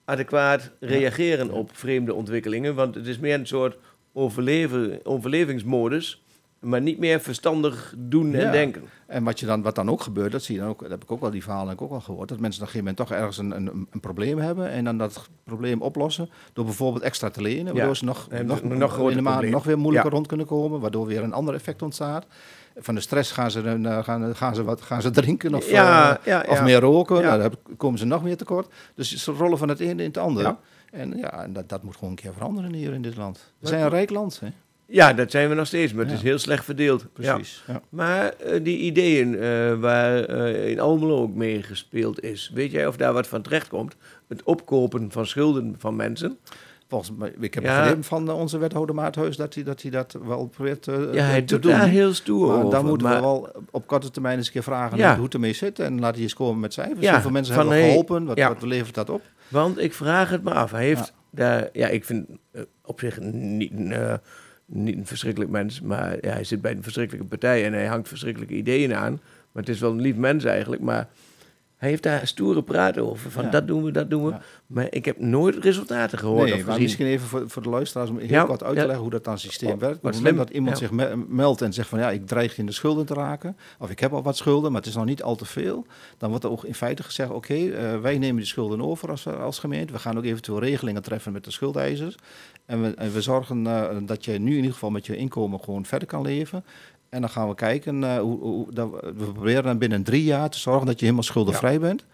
[0.07, 2.75] adequaat reageren op vreemde ontwikkelingen.
[2.75, 3.77] Want het is meer een soort
[4.13, 6.21] overleven, overlevingsmodus.
[6.59, 8.51] Maar niet meer verstandig doen en Ja.
[8.51, 8.83] denken.
[9.07, 11.03] En wat, je dan, wat dan ook gebeurt, dat zie je dan ook, dat heb
[11.03, 12.95] ik ook wel die verhalen heb ik ook al gehoord, dat mensen op een gegeven
[12.95, 17.03] moment toch ergens een, een, een probleem hebben en dan dat probleem oplossen door bijvoorbeeld
[17.03, 17.93] extra te lenen, waardoor Ja.
[17.93, 20.15] ze nog, En nog, nog groter in de maand nog weer moeilijker Ja.
[20.15, 22.25] rond kunnen komen, waardoor weer een ander effect ontstaat.
[22.79, 25.69] Van de stress gaan ze, dan, eh, gaan, gaan ze, wat, gaan ze drinken of,
[25.69, 27.21] Ja, eh, ja, of meer roken, Ja.
[27.35, 28.67] nou, dan komen ze nog meer tekort.
[28.95, 30.55] Dus ze rollen van het ene in het andere.
[30.91, 33.53] En ja, en dat, dat moet gewoon een keer veranderen hier in dit land.
[33.59, 34.47] We zijn een rijk land, hè?
[34.85, 36.17] Ja, dat zijn we nog steeds, maar het Ja.
[36.17, 37.05] is heel slecht verdeeld.
[37.13, 37.63] Precies.
[37.67, 37.81] Ja.
[37.89, 39.39] Maar eh, die ideeën
[39.79, 40.29] waar
[40.67, 43.95] in Almelo ook mee gespeeld is, weet jij of daar wat van terechtkomt?
[44.27, 46.37] Het opkopen van schulden van mensen.
[46.89, 47.79] Volgens mij, ik heb Ja.
[47.79, 51.23] begrepen van eh, onze wethouder Maathuis dat hij dat, hij dat wel probeert eh, ja,
[51.23, 51.71] hij te doet doen.
[51.71, 52.69] daar heel stoer maar over.
[52.71, 55.15] dan moeten maar, we wel op korte termijn eens een keer vragen Ja.
[55.15, 55.79] hoe het ermee zit.
[55.79, 56.99] En laat hij eens komen met cijfers.
[56.99, 58.25] Ja, Hoeveel mensen hebben we hey, geholpen?
[58.25, 58.47] Wat, ja.
[58.47, 59.21] wat levert dat op?
[59.47, 60.71] Want ik vraag het me af.
[60.71, 64.13] Hij heeft daar, ja, ik vind eh, op zich niet, een, eh,
[64.65, 68.07] niet een verschrikkelijk mens, maar ja, hij zit bij een verschrikkelijke partij en hij hangt
[68.07, 69.11] verschrikkelijke ideeën aan.
[69.51, 71.07] Maar het is wel een lief mens eigenlijk, maar
[71.77, 73.31] hij heeft daar stoere praat over.
[73.31, 73.49] Van Ja.
[73.49, 74.29] dat doen we, dat doen we.
[74.31, 74.41] Ja.
[74.67, 78.17] Maar ik heb nooit resultaten gehoord nee, maar misschien even voor, voor de luisteraars om
[78.17, 79.97] heel Ja, kort uit te leggen hoe dat dan systeem Oh, werkt.
[79.97, 82.65] Op het moment dat iemand zich me- meldt en zegt van ja, ik dreig in
[82.65, 83.57] de schulden te raken.
[83.79, 85.85] Of ik heb al wat schulden, maar het is nog niet al te veel.
[86.17, 89.27] Dan wordt er ook in feite gezegd, oké, eh, wij nemen die schulden over als,
[89.27, 89.93] als gemeente.
[89.93, 92.15] We gaan ook eventueel regelingen treffen met de schuldeisers.
[92.65, 95.59] En we, en we zorgen eh, dat je nu in ieder geval met je inkomen
[95.59, 96.63] gewoon verder kan leven.
[97.09, 100.49] En dan gaan we kijken, eh, hoe, hoe, dat we, proberen dan binnen drie jaar
[100.49, 102.05] te zorgen dat je helemaal schuldenvrij bent.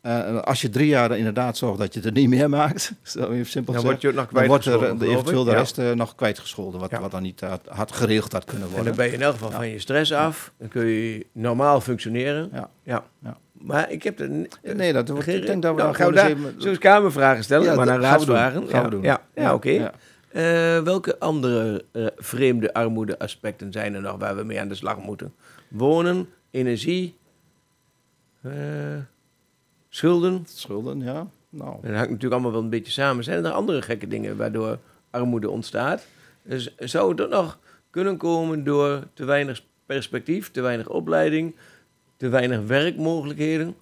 [0.00, 3.30] Eh, als je drie jaar inderdaad zorgt dat je het er niet meer maakt, zo
[3.30, 5.56] even simpel Dan gezegd, word je nog dan wordt er eh, de, eventueel de Ja.
[5.56, 7.00] rest nog kwijtgescholden, wat, Ja.
[7.00, 8.86] wat dan niet had, had geregeld had kunnen En worden.
[8.88, 10.52] dan ben je in elk geval van je stress af.
[10.58, 12.50] Dan kun je normaal functioneren.
[12.52, 12.68] Ja.
[12.82, 13.04] ja.
[13.52, 14.30] Maar ik heb er...
[14.74, 16.78] Nee, dat wordt, ik denk dat we nou, dan gaan we daar, even- zullen we
[16.80, 18.34] kamervragen stellen, Ja, maar naar gaan we doen.
[18.34, 18.68] raadsvragen.
[18.68, 18.84] Gaan ja.
[18.84, 19.02] we doen.
[19.02, 19.90] Ja, ja, oké.
[20.32, 24.98] Eh, welke andere eh, vreemde armoedeaspecten zijn er nog waar we mee aan de slag
[24.98, 25.34] moeten?
[25.68, 27.16] Wonen, energie,
[28.40, 28.52] eh,
[29.88, 30.46] schulden.
[30.46, 31.26] Schulden, ja.
[31.48, 33.24] Nou, Dat hangt natuurlijk allemaal wel een beetje samen.
[33.24, 34.78] Zijn er andere gekke dingen waardoor
[35.10, 36.06] armoede ontstaat?
[36.42, 37.58] Dus zou het ook nog
[37.90, 41.56] kunnen komen door te weinig perspectief, te weinig opleiding,
[42.16, 43.74] te weinig werkmogelijkheden?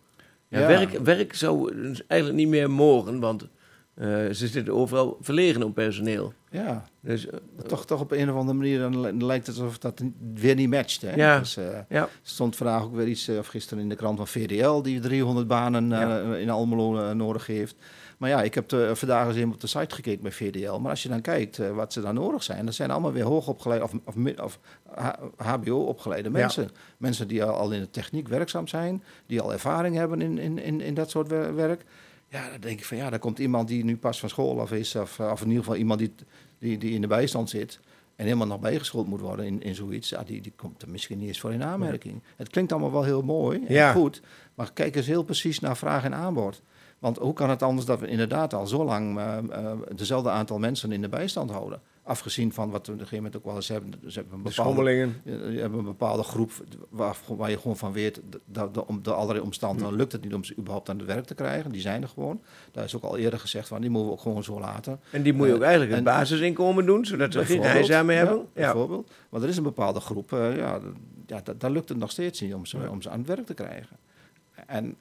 [0.48, 0.66] Ja, Ja.
[0.66, 3.46] Werk, werk zou dus eigenlijk niet meer mogen, want
[3.94, 6.32] eh, ze zitten overal verlegen op personeel.
[6.50, 9.78] Ja, Dus eh, toch, toch op een of andere manier dan li- lijkt het alsof
[9.78, 10.00] dat
[10.34, 11.02] weer niet matcht.
[11.02, 11.14] Hè?
[11.14, 11.38] Ja.
[11.38, 14.26] Dus, eh, ja, Er stond vandaag ook weer iets, of gisteren in de krant van
[14.26, 16.34] VDL, die 300 banen Ja.
[16.34, 17.76] in Almelo nodig heeft.
[18.18, 20.78] Maar ja, ik heb de, vandaag eens even op de site gekeken bij VDL.
[20.78, 23.84] Maar als je dan kijkt wat ze dan nodig zijn, dat zijn allemaal weer hoogopgeleide
[23.84, 24.58] of, of, of
[25.36, 26.68] HBO-opgeleide mensen.
[26.96, 30.80] Mensen die al, in de techniek werkzaam zijn, die al ervaring hebben in, in, in,
[30.80, 31.84] in dat soort wer- werk.
[32.30, 34.72] Ja, dan denk ik van ja, daar komt iemand die nu pas van school af
[34.72, 36.12] is, of, of in ieder geval iemand die,
[36.58, 37.80] die, die in de bijstand zit.
[38.16, 41.18] En helemaal nog bijgeschoold moet worden in, in zoiets, ja, die, die komt er misschien
[41.18, 42.22] niet eens voor in aanmerking.
[42.36, 43.92] Het klinkt allemaal wel heel mooi en Ja.
[43.92, 44.22] goed,
[44.54, 46.62] maar kijk eens heel precies naar vraag en aanbod.
[46.98, 50.58] Want hoe kan het anders dat we inderdaad al zo lang eh, eh, dezelfde aantal
[50.58, 51.80] mensen in de bijstand houden?
[52.02, 53.90] Afgezien van wat we op een gegeven moment ook wel eens hebben.
[54.06, 54.80] Ze hebben een de bepaalde,
[55.60, 56.52] hebt een bepaalde groep
[56.88, 60.44] waar, waar je gewoon van weet dat de, de allerlei omstandigheden lukt het niet om
[60.44, 61.72] ze überhaupt aan het werk te krijgen.
[61.72, 62.42] Die zijn er gewoon.
[62.72, 65.00] Daar is ook al eerder gezegd van die moeten we ook gewoon zo laten.
[65.10, 68.06] En die moet je ook Eh, eigenlijk het en- basisinkomen doen, zodat ze geen eisen
[68.06, 68.36] meer hebben.
[68.36, 69.10] Ja, Ja, bijvoorbeeld.
[69.28, 70.80] Maar er is een bepaalde groep, eh, ja,
[71.26, 73.46] ja da- daar lukt het nog steeds niet om ze, om ze aan het werk
[73.46, 73.96] te krijgen.
[74.66, 74.96] En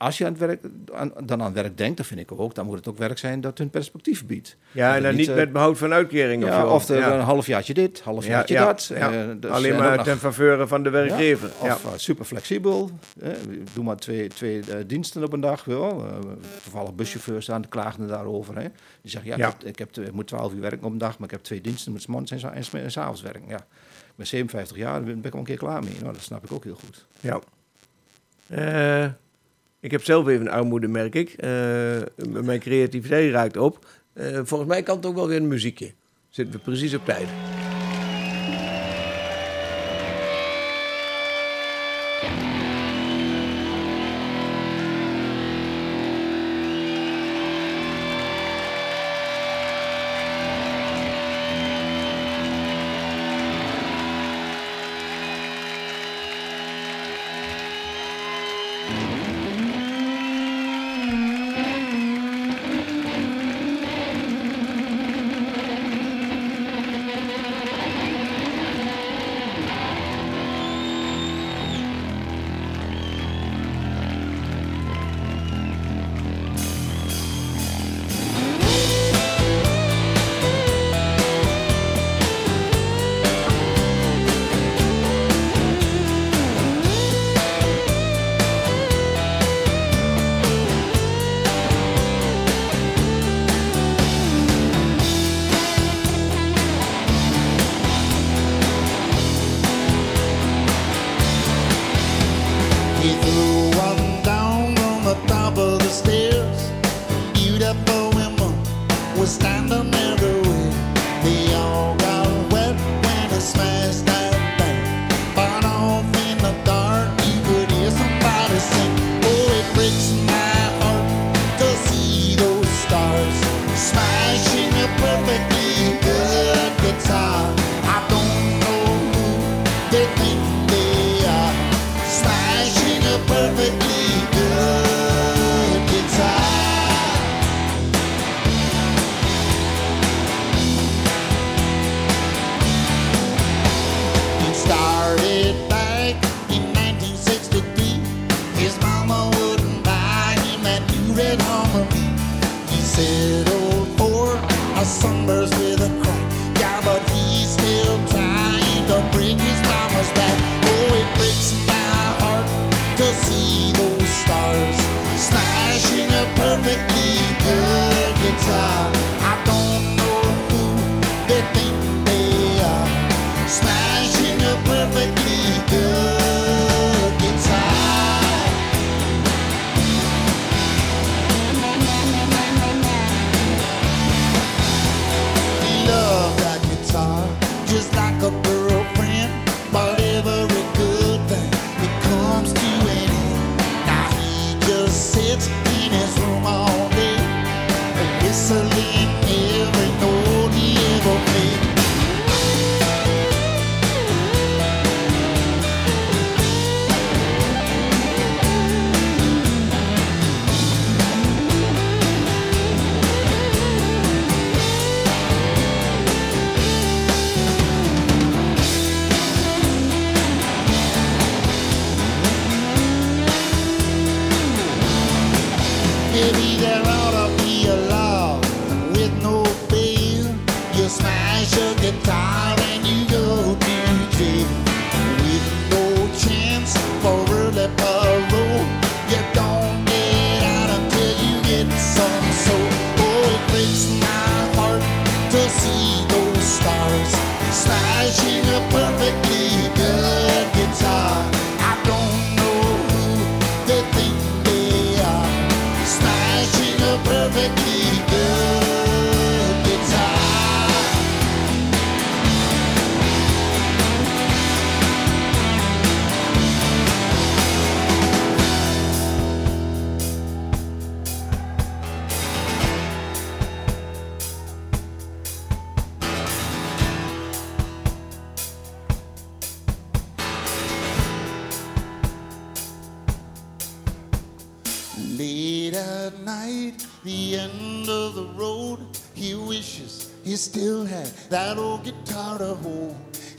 [0.00, 0.60] als je aan het werk,
[0.94, 3.40] aan, dan aan werk denkt, dan vind ik ook, dan moet het ook werk zijn
[3.40, 4.56] dat hun perspectief biedt.
[4.72, 7.12] Ja, Dat en dan niet eh, met behoud van uitkering ja, of of Ja.
[7.14, 8.86] een halfjaartje dit, halfjaartje Ja, dat.
[8.94, 9.34] ja.
[9.34, 11.50] dus- Alleen maar ten faveur van de werkgever.
[11.62, 12.90] ja, of super flexibel.
[13.20, 13.30] eh,
[13.74, 15.64] doe maar twee, twee eh, diensten op een dag.
[15.64, 16.06] Wel.
[16.06, 16.18] Eh,
[16.62, 18.54] toevallig buschauffeurs aan de klaagden daarover.
[18.56, 18.68] Hè.
[19.02, 19.52] Die zeggen, ja.
[19.64, 21.92] Ik, heb, ik, moet 12 uur werken op een dag, maar ik heb twee diensten
[21.92, 23.48] met 's morgens en, s- en, en 's avonds werken.
[23.48, 23.56] Ja.
[23.58, 25.94] Ik ben 57 jaar, daar ben ik al een keer klaar mee.
[26.00, 27.06] Nou, dat snap ik ook heel goed.
[27.20, 27.40] ja.
[29.80, 31.30] Ik heb zelf even armoede, merk ik.
[31.30, 31.50] Eh,
[32.42, 33.86] mijn creativiteit raakt op.
[34.12, 35.92] Eh, volgens mij kan het ook wel weer een muziekje.
[36.28, 37.28] Zitten we precies op tijd.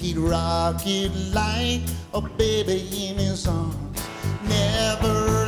[0.01, 4.01] He'd rock it like a oh, baby in his arms,
[4.49, 5.40] never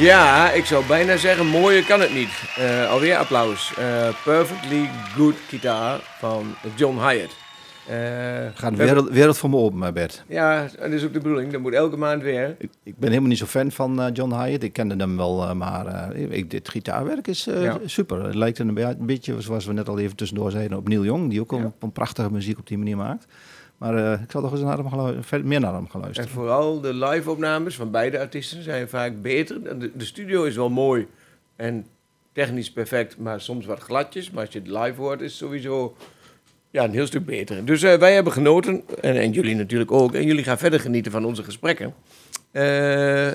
[0.00, 2.42] Ja, ik zou bijna zeggen, mooier kan het niet.
[2.56, 3.72] Eh, alweer applaus.
[3.78, 7.36] Eh, Perfectly Good Guitar van John Hyatt.
[7.86, 7.96] Eh,
[8.54, 10.24] Gaat de we wereld, wereld voor me open, Bert.
[10.28, 11.52] Ja, dat is ook de bedoeling.
[11.52, 12.54] Dat moet elke maand weer.
[12.58, 14.62] Ik, ik ben helemaal niet zo fan van John Hyatt.
[14.62, 17.78] Ik kende hem wel, maar ik, dit gitaarwerk is Ja.
[17.84, 18.24] super.
[18.24, 21.30] Het lijkt een beetje, zoals we net al even tussendoor zeiden, op Neil Young.
[21.30, 21.56] Die ook Ja.
[21.56, 23.26] een, een prachtige muziek op die manier maakt.
[23.80, 26.30] Maar eh, ik zal toch eens naar hem meer naar hem gaan En luisteren.
[26.30, 29.78] vooral de live-opnames van beide artiesten zijn vaak beter.
[29.78, 31.06] De, de studio is wel mooi
[31.56, 31.86] en
[32.32, 34.30] technisch perfect, maar soms wat gladjes.
[34.30, 35.96] Maar als je het live hoort, is het sowieso
[36.70, 37.64] ja, een heel stuk beter.
[37.64, 40.14] Dus eh, wij hebben genoten, en, en jullie natuurlijk ook.
[40.14, 41.94] En jullie gaan verder genieten van onze gesprekken.
[42.50, 43.30] Eh,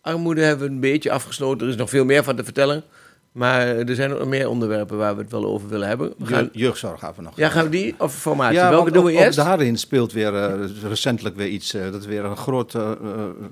[0.00, 1.66] armoede hebben we een beetje afgesloten.
[1.66, 2.84] Er is nog veel meer van te vertellen.
[3.32, 6.12] Maar er zijn ook nog meer onderwerpen waar we het wel over willen hebben.
[6.18, 7.36] We gaan, Je- Jeugdzorg gaan we nog.
[7.36, 7.94] ja, gaan we die?
[7.98, 8.56] Of formatie?
[8.58, 9.36] Ja, Welke doen we eerst?
[9.38, 11.74] daarin speelt weer eh, recentelijk weer iets.
[11.74, 12.98] eh, dat weer een grote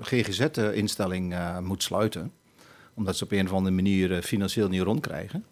[0.01, 2.31] GGZ-instelling eh, moet sluiten.
[2.93, 5.43] Omdat ze op een of andere manier financieel niet rondkrijgen.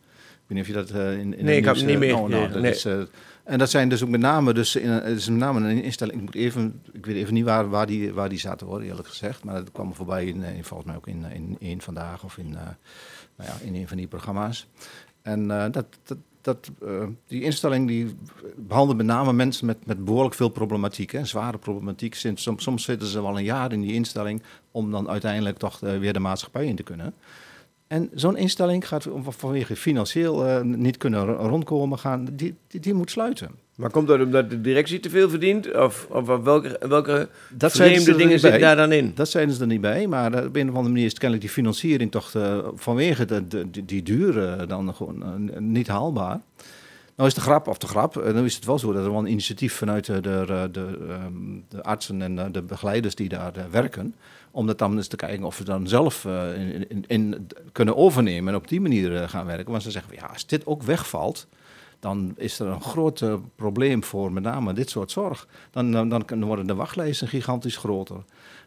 [0.47, 2.59] Ik weet niet of je dat in, in Nee, ik heb het niet meer nou,
[2.59, 2.71] nee.
[2.71, 2.85] is,
[3.43, 6.17] En dat zijn dus ook met name, dus in, het is met name een instelling.
[6.17, 9.07] Ik, moet even, ik weet even niet waar, waar, die, waar die zaten hoor, eerlijk
[9.07, 9.43] gezegd.
[9.43, 12.57] Maar dat kwam voorbij in, volgens mij ook in, in één vandaag of in,
[13.37, 14.67] nou ja, in een van die programma's.
[15.21, 18.15] En eh, dat, dat, dat, eh, die instelling die
[18.55, 22.15] behandelt met name mensen met, met behoorlijk veel problematiek, hè, zware problematiek.
[22.15, 25.81] Sinds, soms, soms zitten ze wel een jaar in die instelling om dan uiteindelijk toch
[25.83, 27.13] eh, weer de maatschappij in te kunnen.
[27.87, 33.66] En zo'n instelling gaat vanwege financieel niet kunnen ro- rondkomen, gaan, die, die moet sluiten.
[33.77, 35.75] Maar komt dat omdat de directie te veel verdient?
[35.75, 39.11] Of, of welke, welke Dat ze vreemde dingen zitten daar dan in?
[39.15, 41.41] Dat zijn ze er niet bij, maar eh, op een of andere manier is kennelijk
[41.41, 46.39] die financiering toch eh, vanwege de, de, die, duur eh, dan gewoon niet haalbaar.
[47.15, 49.19] Nou is de grap, of de grap, dan is het wel zo dat er wel
[49.19, 51.33] een initiatief vanuit de, de, de, de, ehm,
[51.69, 54.15] de artsen en de begeleiders die daar werken,
[54.51, 58.53] om dat dan eens te kijken of ze dan zelf in, in, in kunnen overnemen
[58.53, 59.71] en op die manier gaan werken.
[59.71, 61.47] Want ze zeggen, ja, als dit ook wegvalt,
[61.99, 65.47] dan is er een groot eh, probleem voor met name dit soort zorg.
[65.71, 68.23] Dan, dan, worden de wachtlijsten gigantisch groter.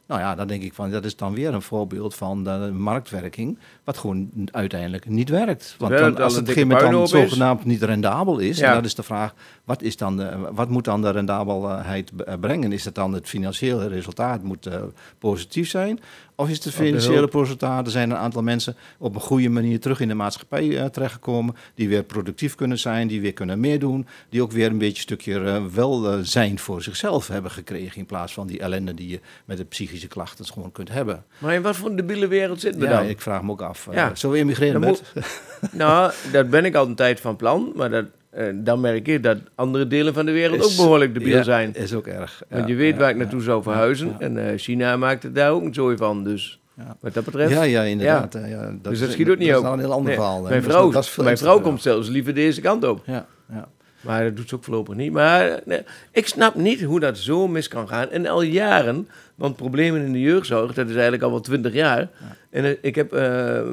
[0.06, 3.58] Nou ja, dan denk ik van, dat is dan weer een voorbeeld van de marktwerking,
[3.84, 5.74] wat gewoon uiteindelijk niet werkt.
[5.78, 8.68] Want dan, als het op dikke een gegeven moment dan zogenaamd niet rendabel is, Ja.
[8.68, 9.34] en dat is de vraag,
[9.70, 12.72] wat, is dan de, wat moet dan de rendabelheid b- brengen?
[12.72, 14.82] Is het dan het financiële resultaat moet eh,
[15.18, 16.00] positief zijn?
[16.34, 17.34] Of is het financiële hulp.
[17.34, 17.84] resultaten?
[17.84, 21.54] Er zijn een aantal mensen op een goede manier terug in de maatschappij eh, terechtgekomen.
[21.74, 24.06] Die weer productief kunnen zijn, die weer kunnen meedoen.
[24.28, 27.98] Die ook weer een beetje een stukje eh, welzijn voor zichzelf hebben gekregen.
[27.98, 31.24] In plaats van die ellende die je met de psychische klachten gewoon kunt hebben.
[31.38, 33.08] Maar in wat voor een debiele wereld zitten we Ja, dan?
[33.08, 33.86] ik vraag me ook af.
[33.88, 34.14] eh, Ja.
[34.14, 35.26] Zullen we emigreren, Dan Bert?
[35.72, 37.72] Nou, dat ben ik al een tijd van plan.
[37.74, 41.14] Maar dat, eh, dan merk ik dat andere delen van de wereld ook Is- behoorlijk
[41.14, 41.74] debiel ja, zijn.
[41.74, 42.42] Is ook erg.
[42.48, 44.16] Want je weet waar ik naartoe zou verhuizen.
[44.18, 46.24] En eh, China maakt het daar ook een zooi van.
[46.24, 46.96] Dus Ja.
[47.00, 47.52] wat dat betreft...
[47.52, 48.32] Ja, ja, inderdaad.
[48.46, 48.70] Ja.
[48.82, 49.62] dus dat is- schiet ook niet dat op.
[49.64, 50.40] is nou een heel ander Nee, verhaal.
[50.42, 53.02] Mijn Dat is- vrouw, dat is mijn vrouw komt zelfs liever deze kant op.
[53.06, 53.68] Ja, ja.
[54.00, 55.12] Maar dat doet ze ook voorlopig niet.
[55.12, 58.10] Maar nee, ik snap niet hoe dat zo mis kan gaan.
[58.10, 62.08] En al jaren, want problemen in de jeugdzorg, dat is eigenlijk al wel twintig jaar.
[62.50, 63.10] En eh, ik heb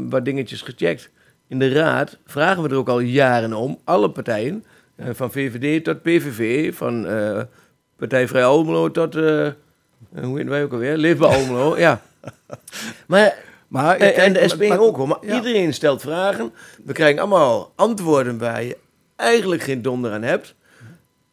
[0.10, 1.10] wat dingetjes gecheckt.
[1.48, 4.64] In de raad vragen we er ook al jaren om, alle partijen,
[4.96, 7.42] eh, van VVD tot PVV, van eh,
[7.96, 9.48] Partij Vrij Almelo tot, eh,
[10.22, 12.02] hoe weten wij ook alweer, Leefbaar Almelo, ja.
[13.08, 15.08] Maar Maar, en, en de SP maar- ook hoor.
[15.08, 15.36] Maar ja.
[15.36, 16.52] iedereen stelt vragen.
[16.86, 18.78] We krijgen allemaal antwoorden waar je
[19.16, 20.56] eigenlijk geen donder aan hebt.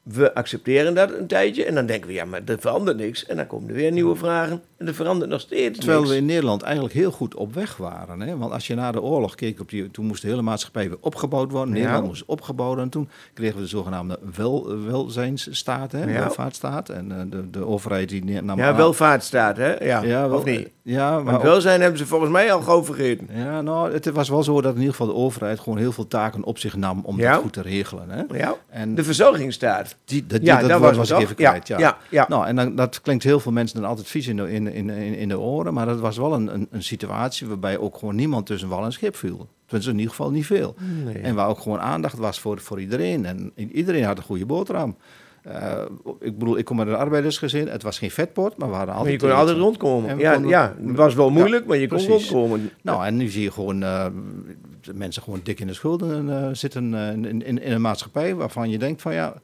[0.02, 1.64] We accepteren dat een tijdje.
[1.64, 3.26] En dan denken we, ja, maar er verandert niks.
[3.26, 4.62] En dan komen er weer nieuwe vragen.
[4.76, 6.10] En er verandert nog steeds Terwijl niks.
[6.12, 8.20] we in Nederland eigenlijk heel goed op weg waren.
[8.20, 8.36] Hè?
[8.36, 10.98] Want als je na de oorlog keek, op die, toen moest de hele maatschappij weer
[11.00, 11.74] opgebouwd worden.
[11.74, 11.80] Ja.
[11.80, 12.84] Nederland moest opgebouwd worden.
[12.84, 15.98] En toen kregen we de zogenaamde wel, welzijnsstaat, hè?
[16.04, 16.18] Ja.
[16.18, 16.88] welvaartsstaat.
[16.88, 19.84] En eh, de, de overheid die nam Ja, aan- welvaartsstaat, hè?
[19.84, 20.68] Ja, Ja, wel, of niet?
[20.82, 23.28] Ja, maar Want ook- welzijn hebben ze volgens mij al gauw vergeten.
[23.34, 26.08] ja, nou, het was wel zo dat in ieder geval de overheid gewoon heel veel
[26.08, 27.32] taken op zich nam om Ja.
[27.32, 28.10] dat goed te regelen.
[28.10, 28.22] Hè?
[28.38, 29.96] Ja, En de verzorgingsstaat.
[30.04, 31.68] die, dat, Ja, dat was was ik even kwijt.
[31.68, 32.26] Ja, ja, ja.
[32.28, 34.90] Nou, en dan, dat klinkt heel veel mensen dan altijd vies in de, in, in,
[34.90, 35.74] in, in de oren.
[35.74, 38.92] Maar dat was wel een, een, een situatie waarbij ook gewoon niemand tussen wal en
[38.92, 39.48] schip viel.
[39.64, 40.74] Tenminste, in ieder geval niet veel.
[41.04, 41.18] Nee.
[41.18, 43.24] En waar ook gewoon aandacht was voor, voor iedereen.
[43.26, 44.96] En iedereen had een goede boterham.
[45.42, 45.82] Eh,
[46.20, 47.68] ik bedoel, ik kom uit een arbeidersgezin.
[47.68, 49.20] Het was geen vetpot, maar we hadden Maar altijd...
[49.20, 50.18] je kon altijd rondkomen.
[50.18, 52.30] Ja, konden- ja, het was wel moeilijk, maar je kon precies.
[52.30, 52.70] rondkomen.
[52.82, 56.94] Nou, en nu zie je gewoon de mensen gewoon dik in de schulden eh, zitten
[56.94, 59.34] in, in, in een maatschappij waarvan je denkt van ja,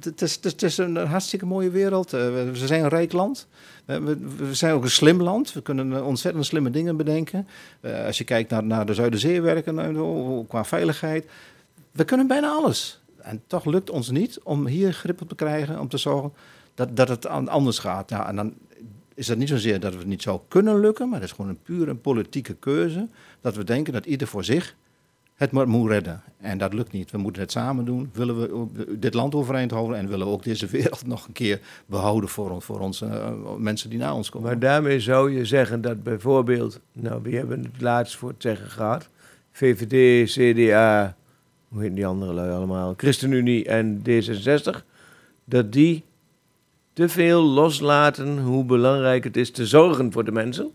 [0.00, 2.12] het, is, het is- een hartstikke mooie wereld.
[2.12, 3.46] Eh, we, we zijn een rijk land.
[3.84, 5.52] Eh, we, we zijn ook een slim land.
[5.52, 7.46] We kunnen eh, ontzettend slimme dingen bedenken.
[7.80, 11.26] Eh, als je kijkt naar, naar de Zuiderzeewerken en zo, qua veiligheid.
[11.90, 13.00] We kunnen bijna alles.
[13.16, 16.32] En toch lukt ons niet om hier grip op te krijgen, om te zorgen
[16.74, 18.10] dat, dat het an- anders gaat.
[18.10, 18.54] Ja, en dan
[19.14, 21.62] is het niet zozeer dat het niet zou kunnen lukken, maar het is gewoon een
[21.62, 23.08] puur een politieke keuze.
[23.40, 24.74] Dat we denken dat ieder voor zich
[25.34, 26.22] het moet redden.
[26.40, 27.10] En dat lukt niet.
[27.10, 28.10] We moeten het samen doen.
[28.12, 31.60] Willen we dit land overeind houden en willen we ook deze wereld nog een keer
[31.86, 34.48] behouden voor, voor onze eh, mensen die na ons komen.
[34.48, 38.70] Maar daarmee zou je zeggen dat bijvoorbeeld, nou, wie hebben het laatst voor het zeggen
[38.70, 39.08] gehad?
[39.52, 41.16] VVD, CDA,
[41.68, 42.94] hoe heet die andere lui allemaal?
[42.96, 44.84] ChristenUnie en D66,
[45.44, 46.04] dat die
[46.92, 50.70] te veel loslaten hoe belangrijk het is te zorgen voor de mensen.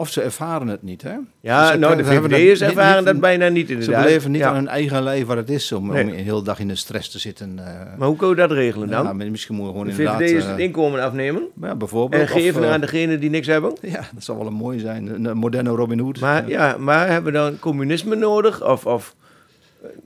[0.00, 1.14] Of ze ervaren het niet, hè?
[1.40, 3.66] Ja, Dus nou, de we hebben VVD is dat niet- ervaren niet- dat bijna niet
[3.66, 4.02] Ze inderdaad.
[4.04, 4.48] beleven niet Ja.
[4.48, 6.02] aan hun eigen lijf wat het is om, Nee.
[6.04, 7.58] om een hele dag in de stress te zitten.
[7.58, 7.64] eh.
[7.98, 9.04] Maar hoe kun je dat regelen dan?
[9.04, 10.28] Ja, maar misschien moeten we de gewoon inderdaad...
[10.28, 12.22] VVD is eh, het inkomen afnemen ja, bijvoorbeeld.
[12.22, 13.72] en geven of, eh, aan degenen die niks hebben.
[13.96, 15.24] Ja, dat zou wel een mooi zijn.
[15.26, 16.20] Een, moderne Robin Hood.
[16.20, 18.64] Maar, ja, maar hebben we dan communisme nodig?
[18.68, 19.14] Of, of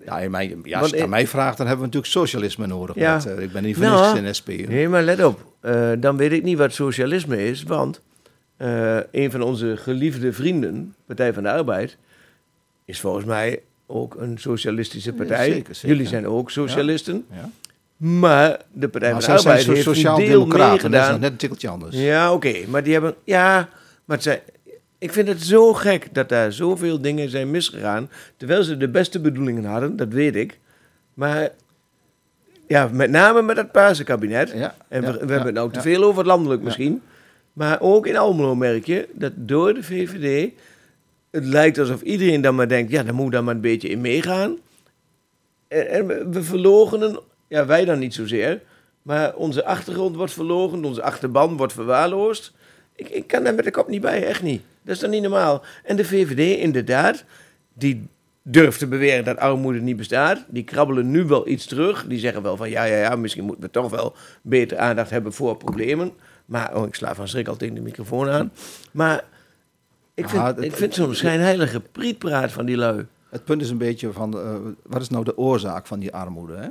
[0.07, 2.66] Ja, in mijn, ja, als je het aan mij vraagt, dan hebben we natuurlijk socialisme
[2.66, 2.97] nodig.
[2.97, 4.49] Met, eh, ik ben niet voor Nou, niks in de SP.
[4.68, 5.40] Nee, maar let op.
[5.61, 8.01] Eh, dan weet ik niet wat socialisme is, want
[8.57, 11.97] eh, een van onze geliefde vrienden, Partij van de Arbeid,
[12.85, 15.45] is volgens mij ook een socialistische partij.
[15.53, 15.89] zeker, zeker.
[15.89, 17.27] Jullie zijn ook socialisten.
[17.33, 17.51] Ja.
[17.97, 20.71] Maar de Partij Maar van de zijn Arbeid zo- heeft een deel sociaal-democraten.
[20.77, 21.21] Dat is meegedaan.
[21.21, 21.97] net een tikkeltje anders.
[21.97, 22.55] Ja, oké.
[22.69, 23.15] Maar die hebben...
[23.25, 23.69] Ja,
[24.05, 24.39] maar het zijn,
[24.99, 28.11] ik vind het zo gek dat daar zoveel dingen zijn misgegaan.
[28.37, 30.59] Terwijl ze de beste bedoelingen hadden, dat weet ik.
[31.15, 31.49] Maar
[32.69, 34.51] ja, met name met het Paarse kabinet.
[34.55, 35.83] Ja, En we, we ja, hebben het nou te ja.
[35.83, 36.67] veel over het landelijk Ja.
[36.67, 37.03] misschien.
[37.55, 40.53] Maar ook in Almelo merk je dat door de VVD...
[41.31, 42.91] Het lijkt alsof iedereen dan maar denkt...
[42.91, 44.59] Ja, dan moet daar maar een beetje in meegaan.
[45.69, 47.19] En, en we, verlogenen...
[47.49, 48.63] Ja, wij dan niet zozeer.
[49.03, 50.85] Maar onze achtergrond wordt verlogen.
[50.85, 52.53] Onze achterban wordt verwaarloosd.
[52.97, 54.63] Ik, ik kan daar met de kop niet bij, echt niet.
[54.83, 55.63] Dat is dan niet normaal.
[55.85, 57.25] En de VVD, inderdaad,
[57.73, 58.09] die
[58.43, 60.45] durft te beweren dat armoede niet bestaat.
[60.49, 62.07] Die krabbelen nu wel iets terug.
[62.07, 65.33] Die zeggen wel van ja, ja, ja, misschien moeten we toch wel beter aandacht hebben
[65.33, 66.13] voor problemen.
[66.45, 68.53] Maar, oh, ik sla van schrik al tegen de microfoon aan.
[68.90, 69.24] Maar
[70.14, 73.07] ik vind, Ah, het- ik vind zo'n schijnheilige prietpraat van die lui.
[73.30, 76.55] Het punt is een beetje van, eh, wat is nou de oorzaak van die armoede?
[76.57, 76.68] Hè?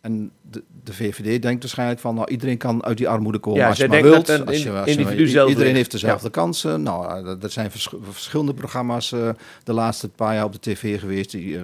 [0.00, 3.68] En de, de VVD denkt waarschijnlijk van, nou, iedereen kan uit die armoede komen Ja,
[3.68, 4.28] als je maar wilt.
[4.30, 6.82] als je, als je- individu zelf iedereen heeft dezelfde kansen.
[6.82, 9.28] Nou, eh, er zijn vers- verschillende programma's eh,
[9.64, 11.30] de laatste paar jaar op de tv geweest.
[11.30, 11.58] Die,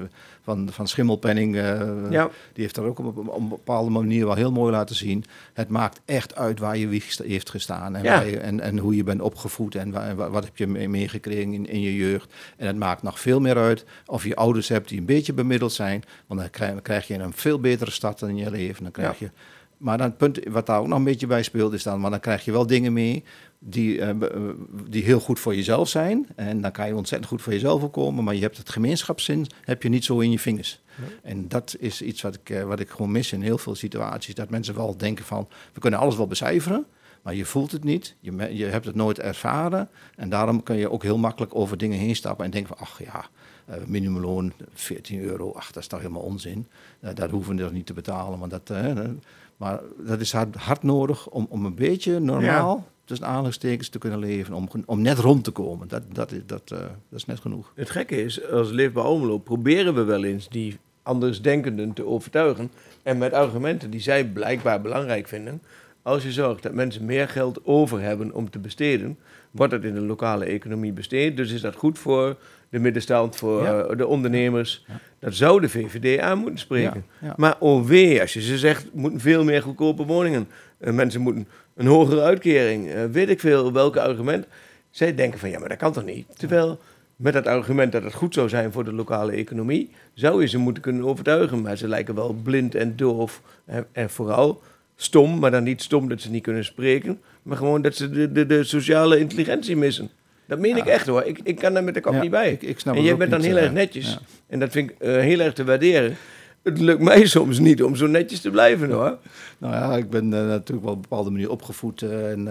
[0.55, 1.81] van, van Schimmelpenning, eh,
[2.11, 2.25] Ja.
[2.53, 5.25] die heeft dat ook op, op een bepaalde manier wel heel mooi laten zien.
[5.53, 8.15] Het maakt echt uit waar je wieg heeft gestaan en, Ja.
[8.15, 10.89] waar je- en, en hoe je bent opgevoed en wa- wa- wat heb je mee-
[10.89, 12.35] meegekregen in, in je jeugd.
[12.57, 15.73] En het maakt nog veel meer uit of je ouders hebt die een beetje bemiddeld
[15.73, 18.83] zijn, want dan krijg, dan krijg je een veel betere start in je leven.
[18.83, 19.27] Dan krijg Ja.
[19.27, 19.31] je,
[19.77, 22.11] maar dan het punt wat daar ook nog een beetje bij speelt is dan, maar
[22.11, 23.25] dan krijg je wel dingen mee
[23.63, 24.17] die, eh, eh,
[24.89, 26.27] die heel goed voor jezelf zijn.
[26.37, 29.47] En dan kan je ontzettend goed voor jezelf ook komen, maar je hebt het gemeenschapszin
[29.65, 30.81] heb je niet zo in je vingers.
[31.23, 34.35] En dat is iets wat ik, eh, wat ik gewoon mis in heel veel situaties.
[34.35, 36.87] Dat mensen wel denken van, we kunnen alles wel becijferen,
[37.23, 38.15] maar je voelt het niet.
[38.21, 39.89] Je, je hebt het nooit ervaren.
[40.17, 43.01] En daarom kun je ook heel makkelijk over dingen heen stappen en denken van, ach
[43.05, 43.25] ja,
[43.87, 46.67] minimumloon 14 euro, ach dat is toch helemaal onzin.
[47.15, 48.39] Dat hoeven we dus niet te betalen.
[48.39, 48.73] Want dat,
[49.57, 54.19] maar dat is hard, hard nodig om, om een beetje normaal tussen aanhalingstekens te kunnen
[54.19, 54.55] leven.
[54.55, 55.89] Om, om net rond te komen.
[55.89, 57.73] Dat, dat, is, dat, eh, dat is net genoeg.
[57.75, 62.71] Het gekke is, als Leefbaar Almelo proberen we wel eens die andersdenkenden te overtuigen.
[63.03, 65.63] En met argumenten die zij blijkbaar belangrijk vinden.
[66.03, 69.19] Als je zorgt dat mensen meer geld over hebben om te besteden,
[69.51, 71.37] wordt het in de lokale economie besteed.
[71.37, 72.37] Dus is dat goed voor
[72.69, 73.81] de middenstand, voor Ja.
[73.83, 74.85] eh, de ondernemers.
[74.89, 75.01] Ja.
[75.21, 77.05] Dat zou de VVD aan moeten spreken.
[77.21, 77.35] Ja, ja.
[77.37, 80.49] Maar oh wee, als je ze zegt, moeten veel meer goedkope woningen.
[80.79, 82.91] Eh, mensen moeten een hogere uitkering.
[82.91, 84.47] eh, weet ik veel, welke argument.
[84.91, 86.27] Zij denken van, ja, maar dat kan toch niet?
[86.39, 86.81] Terwijl,
[87.17, 90.59] met het argument dat het goed zou zijn voor de lokale economie, zou je ze
[90.59, 91.61] moeten kunnen overtuigen.
[91.63, 93.43] Maar ze lijken wel blind en doof.
[93.65, 94.63] En, en vooral
[94.97, 97.21] stom, maar dan niet stom dat ze niet kunnen spreken.
[97.43, 100.11] Maar gewoon dat ze de, de, de sociale intelligentie missen.
[100.51, 101.23] Dat meen ik echt hoor.
[101.25, 102.53] Ik, ik kan daar met de kop niet bij.
[102.53, 104.19] ik- ik snap en jij bent dan heel eh, erg netjes.
[104.47, 106.17] En dat vind ik eh, heel erg te waarderen.
[106.63, 109.19] Het lukt mij soms niet om zo netjes te blijven hoor.
[109.59, 112.03] Nou ja, ik ben eh, natuurlijk wel op een bepaalde manier opgevoed.
[112.03, 112.49] en,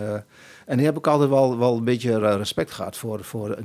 [0.70, 3.58] en die heb ik altijd wel, wel een beetje eh, respect gehad voor, voor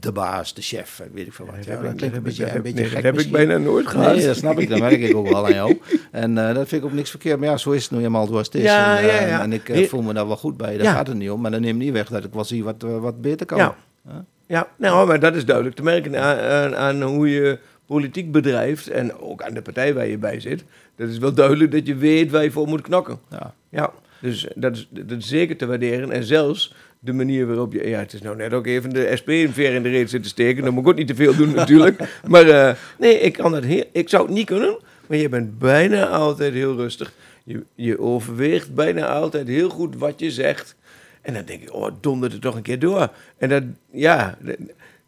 [0.00, 1.64] de baas, de chef, eh, weet ik veel wat.
[1.64, 4.14] Ja, dat klinkt een beetje, een beetje nee, gek dat heb ik bijna nooit gehad.
[4.14, 4.68] Nee, dat snap ik.
[4.68, 5.80] Dat merk ik ook wel aan jou.
[6.10, 7.38] En eh, dat vind ik ook niks verkeerd.
[7.38, 8.62] Maar ja, zo is het nu helemaal zoals het is.
[8.62, 10.76] Ja, en, en ik voel me daar wel goed bij.
[10.76, 11.40] Daar gaat het niet om.
[11.40, 13.58] Maar dat neemt niet weg dat ik wel zie wat, wat beter kan.
[13.58, 13.76] Ja.
[14.08, 14.14] Huh?
[14.46, 18.88] Ja, nou, maar dat is duidelijk te merken aan, aan, aan hoe je politiek bedrijft
[18.88, 20.64] en ook aan de partij waar je bij zit.
[20.96, 23.18] Dat is wel duidelijk dat je weet waar je voor moet knokken.
[23.30, 23.54] Ja.
[23.68, 26.10] Ja, dus dat is, dat is zeker te waarderen.
[26.10, 27.88] En zelfs de manier waarop je...
[27.88, 30.30] Ja, het is nou net ook even de SP een veer in de reet zitten
[30.30, 30.64] steken.
[30.64, 32.20] Dan moet ik ook niet te veel doen natuurlijk.
[32.26, 34.78] Maar eh, nee, ik, kan dat heel, ik zou het niet kunnen.
[35.06, 37.12] Maar je bent bijna altijd heel rustig.
[37.44, 40.76] Je, je overweegt bijna altijd heel goed wat je zegt.
[41.22, 43.08] En dan denk ik, oh, donder het toch een keer door.
[43.38, 44.38] En dat, ja,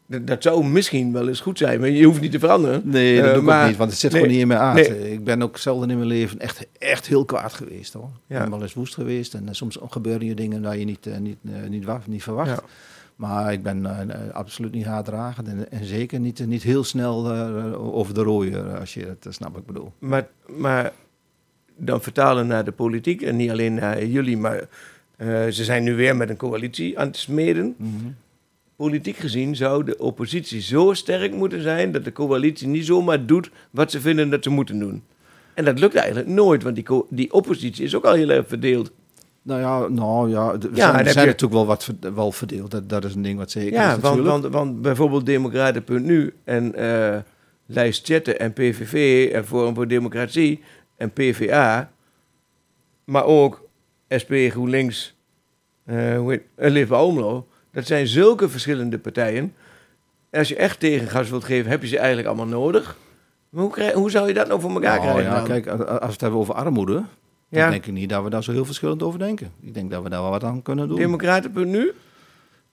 [0.09, 1.81] dat, dat- dat zou misschien wel eens goed zijn.
[1.81, 2.81] Maar je hoeft niet te veranderen.
[2.85, 4.49] Nee, dat Eh, doe ik maar- ook niet, want het zit nee, gewoon niet in
[4.49, 4.89] mijn aard.
[4.89, 5.13] nee.
[5.13, 8.05] Ik ben ook zelden in mijn leven echt, echt heel kwaad geweest hoor.
[8.27, 8.41] Ik Ja.
[8.41, 11.19] ben wel eens woest geweest en eh, soms gebeuren je dingen waar je niet, eh,
[11.19, 11.37] niet,
[11.69, 12.49] niet, niet verwacht.
[12.51, 12.61] Ja.
[13.17, 13.87] Maar ik ben
[14.33, 17.31] absoluut niet haatdragend en, en zeker niet, niet heel snel
[17.75, 19.93] over de rode, eh, als je het snapt wat ik bedoel.
[19.99, 20.93] Maar, maar
[21.77, 24.61] dan vertalen naar de politiek en niet alleen naar jullie, maar
[25.53, 27.77] ze zijn nu weer met een coalitie aan het smeden.
[28.79, 33.51] Politiek gezien zou de oppositie zo sterk moeten zijn dat de coalitie niet zomaar doet
[33.71, 35.03] wat ze vinden dat ze moeten doen.
[35.55, 38.91] En dat lukt eigenlijk nooit, want die, die oppositie is ook al heel erg verdeeld.
[39.43, 42.71] Nou ja, nou ja, we Ja, zijn, we zijn je- natuurlijk wel wat wel verdeeld.
[42.71, 46.75] Dat, dat is een ding wat zeker Ja, is want, want, want bijvoorbeeld Democraten.nu en
[46.75, 47.19] eh
[47.67, 50.61] Lijst Chatten en PVV en Forum voor Democratie
[50.97, 51.91] en PVA,
[53.05, 53.69] maar ook
[54.23, 55.15] SP, GroenLinks,
[55.85, 57.47] eh en Leefbaar Almelo,
[57.79, 59.55] dat zijn zulke verschillende partijen.
[60.31, 62.97] En als je echt tegengas wilt geven, heb je ze eigenlijk allemaal nodig.
[63.51, 65.23] Maar hoe, krijg, hoe zou je dat nou voor elkaar Nou krijgen?
[65.33, 65.45] ja, dan?
[65.47, 67.03] kijk, als we het hebben over armoede,
[67.51, 69.53] dan denk ik niet dat we daar zo heel verschillend over denken.
[69.61, 70.97] Ik denk dat we daar wel wat aan kunnen doen.
[70.97, 71.93] Democraten.nu?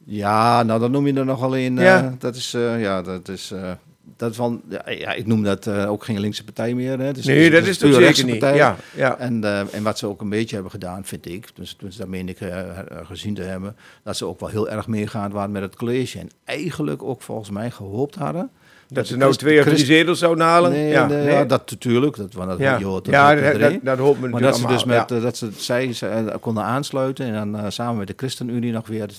[0.06, 1.78] Ja, nou dan noem je er nog alleen.
[1.78, 2.16] eh, Ja.
[2.20, 3.52] dat is, eh, ja, dat is.
[3.52, 3.72] eh,
[4.16, 7.00] dat van, ja, ja, ik noem dat eh, ook geen linkse partij meer.
[7.00, 7.18] Hè.
[7.18, 8.42] Is, Nee, dat is toch puur zeker rechtse niet.
[8.42, 9.18] Ja, ja.
[9.18, 12.08] En, eh, en wat ze ook een beetje hebben gedaan, vind ik, dus, dus dat
[12.08, 12.60] meen ik eh,
[13.04, 16.20] gezien te hebben, dat ze ook wel heel erg meegaan waren met het college.
[16.20, 18.50] En eigenlijk ook volgens mij gehoopt hadden.
[18.88, 20.72] Dat ze nou twee of drie zetels zouden halen?
[20.72, 21.34] Nee, ja, nee, nee.
[21.34, 22.16] ja, dat natuurlijk.
[22.16, 24.56] Dat, want dat, ja, joh, dat ja hoopt dat, dat, dat we Maar natuurlijk dat
[24.56, 25.20] ze dus met, ja.
[25.20, 29.10] dat ze, zij ze, konden aansluiten en dan samen met de ChristenUnie nog weer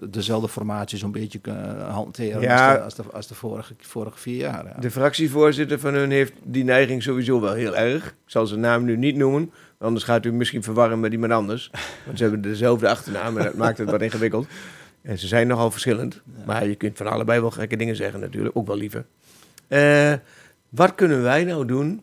[0.00, 1.40] dezelfde formatie zo'n beetje
[1.88, 4.35] hanteren als, de, als, de, als de vorige, vorige vier
[4.80, 8.06] De fractievoorzitter van hun heeft die neiging sowieso wel heel erg.
[8.06, 11.70] Ik zal zijn naam nu niet noemen, anders gaat u misschien verwarren met iemand anders.
[12.04, 14.46] Want ze hebben dezelfde achternaam en dat maakt het wat ingewikkeld.
[15.02, 16.20] En ze zijn nogal verschillend.
[16.44, 19.04] Maar je kunt van allebei wel gekke dingen zeggen natuurlijk, ook wel liever.
[19.68, 20.12] Eh,
[20.68, 22.02] wat kunnen wij nou doen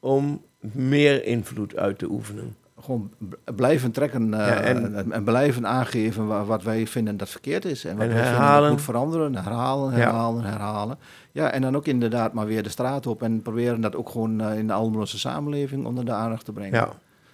[0.00, 2.56] om meer invloed uit te oefenen?
[2.80, 3.10] gewoon
[3.54, 7.64] blijven trekken eh, Ja, en- en, en blijven aangeven wa- wat wij vinden dat verkeerd
[7.64, 7.84] is.
[7.84, 8.62] En wat En wij vinden herhalen.
[8.62, 9.34] dat moet veranderen.
[9.36, 9.96] Herhalen, Ja.
[9.98, 10.98] herhalen, herhalen.
[11.36, 14.40] Ja, en dan ook inderdaad maar weer de straat op en proberen dat ook gewoon
[14.40, 16.72] eh, in de Almeloze samenleving onder de aandacht te brengen.
[16.72, 16.88] Ja.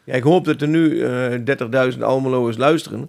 [0.05, 3.09] ja, ik hoop dat er nu eh 30.000 Almeloers luisteren.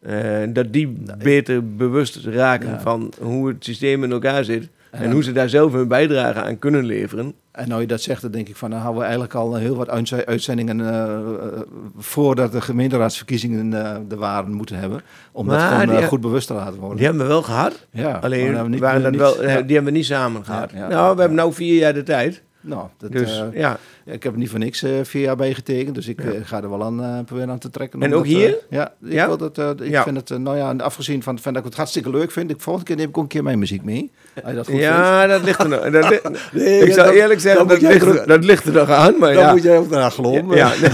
[0.00, 2.80] Eh, dat die beter bewust raken Ja.
[2.80, 4.68] van hoe het systeem in elkaar zit.
[4.90, 7.34] En, dan- hoe ze daar zelf hun bijdrage aan kunnen leveren.
[7.52, 9.76] En nou je dat zegt, dan denk ik van, dan hadden we eigenlijk al heel
[9.76, 11.60] wat uitze- uitzendingen eh, eh,
[11.96, 15.00] voordat de gemeenteraadsverkiezingen eh, er waren moeten hebben.
[15.32, 16.96] Om dat gewoon goed bewust te laten worden.
[16.96, 17.86] Die hebben we wel gehad.
[17.90, 19.60] ja, Alleen niet- waren dat niet- wel, ja.
[19.60, 20.70] die hebben we niet samen gehad.
[20.74, 22.42] Ja, nou, we hebben nou vier jaar de tijd.
[22.62, 23.76] Nou, dat, Dus ja.
[24.12, 26.30] Ik heb niet voor niks eh, vier jaar bij getekend, dus ik Ja.
[26.30, 28.02] eh, ga er wel aan eh, proberen aan te trekken.
[28.02, 28.56] En ook dat, hier?
[28.70, 29.26] ja, ik, Ja?
[29.26, 32.10] wil dat, ik vind het, nou ja, en afgezien van, van dat ik het hartstikke
[32.10, 34.10] leuk vind, ik, volgende keer neem ik ook een keer mijn muziek mee.
[34.34, 34.82] Als je dat goed vindt.
[34.82, 35.90] Ja, dat ligt er nog.
[35.90, 36.20] Dat li-
[36.62, 39.18] Nee, ik zou eerlijk zeggen, dat ligt, er- dat ligt er nog aan.
[39.18, 40.56] Maar Dan moet jij ook naar geloven.
[40.56, 40.92] ja, het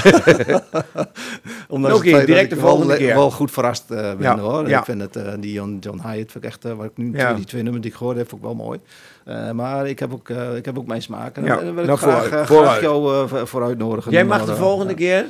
[2.02, 3.14] feit direct de volgende wel, keer.
[3.14, 3.88] wel goed verrast
[4.18, 4.68] ben hoor.
[4.68, 7.62] Ik vind het, die John, John Hyatt vind ik echt, wat ik nu, die twee
[7.62, 8.78] nummers die ik gehoord heb, ik wel mooi.
[9.26, 11.36] Eh, maar ik heb, ook, eh, ik heb ook mijn smaak.
[11.36, 12.68] En Ja, dan wil ik nou, graag, vooruit, eh, vooruit.
[12.68, 14.12] graag jou voor- voor uitnodigen.
[14.12, 14.96] Jij mag de volgende ja.
[14.98, 15.24] keer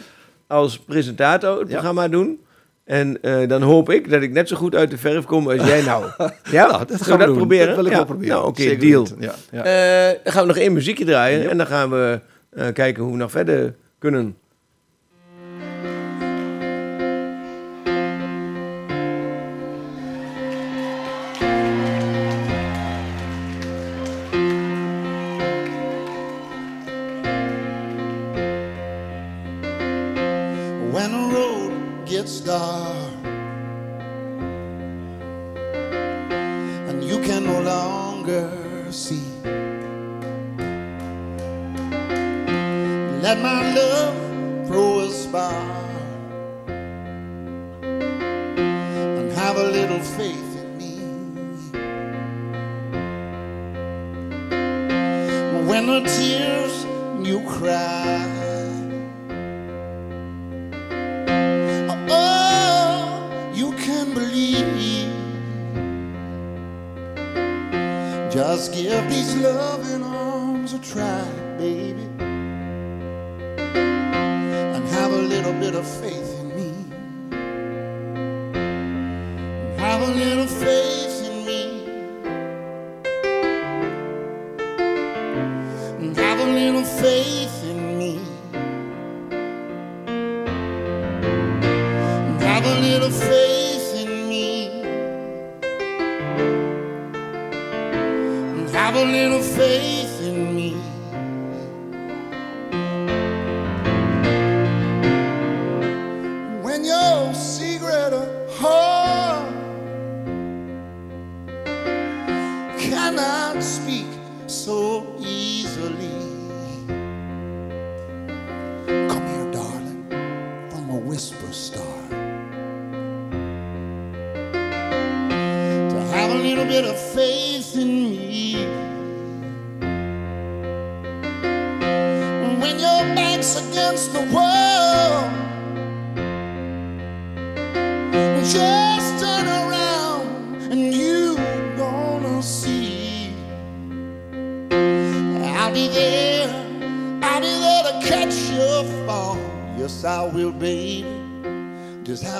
[0.46, 1.72] als presentator het Ja.
[1.72, 2.40] programma doen.
[2.84, 5.66] En eh, dan hoop ik dat ik net zo goed uit de verf kom als
[5.66, 6.04] jij nou.
[6.50, 7.36] Ja, Nou, dat gaan we we doen.
[7.36, 7.66] proberen.
[7.66, 7.96] Dat wil ik Ja.
[7.96, 8.34] wel proberen.
[8.36, 9.02] Nou, Oké, deal.
[9.02, 9.16] weten.
[9.20, 9.64] Ja, ja.
[9.64, 11.42] Eh, dan gaan we nog één muziekje draaien.
[11.42, 11.48] Ja.
[11.48, 12.20] En dan gaan we
[12.50, 14.36] eh, kijken hoe we nog verder kunnen.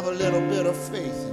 [0.07, 1.26] Have a little bit of faith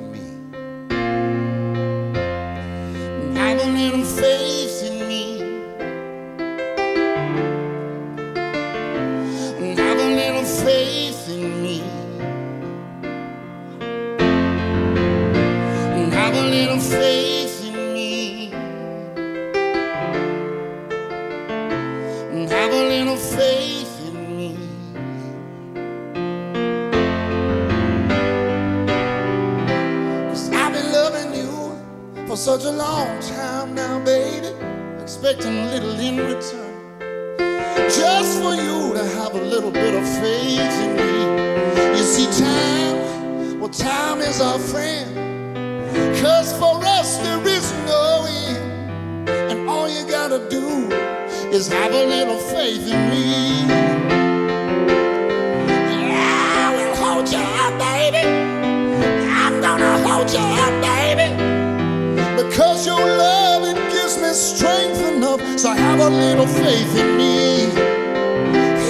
[65.63, 67.69] So have a little faith in me.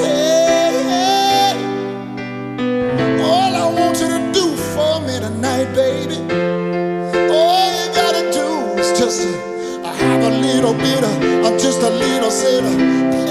[0.02, 1.54] Hey, hey.
[3.22, 6.18] All I want you to do for me tonight, baby.
[7.32, 9.22] All you gotta do is just
[9.86, 13.23] uh, have a little bit of, uh, just a little, say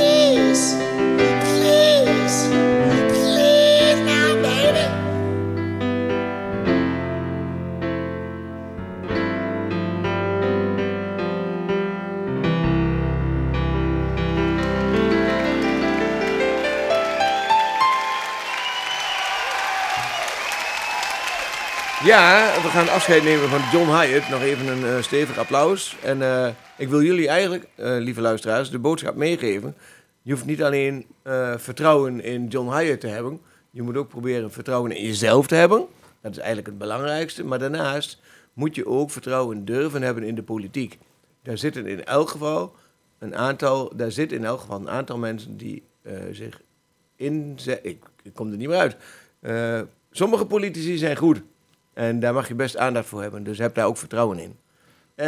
[22.04, 24.28] Ja, we gaan afscheid nemen van John Hyatt.
[24.28, 25.96] Nog even een eh, stevig applaus.
[26.02, 29.76] En eh, ik wil jullie eigenlijk, eh, lieve luisteraars, de boodschap meegeven.
[30.22, 31.06] Je hoeft niet alleen
[31.56, 33.40] vertrouwen in John Hyatt te hebben.
[33.70, 35.86] Je moet ook proberen vertrouwen in jezelf te hebben.
[36.20, 37.44] Dat is eigenlijk het belangrijkste.
[37.44, 38.20] Maar daarnaast
[38.52, 40.98] moet je ook vertrouwen durven hebben in de politiek.
[41.42, 42.74] Daar zitten in elk geval
[43.18, 45.82] een aantal, daar zit in elk geval een aantal mensen die
[46.32, 46.60] zich
[47.16, 47.90] inzetten.
[47.90, 48.96] Ik, ik kom er niet meer uit.
[50.10, 51.42] Sommige politici zijn goed.
[51.94, 53.42] En daar mag je best aandacht voor hebben.
[53.42, 54.56] Dus heb daar ook vertrouwen in.
[55.14, 55.26] Eh,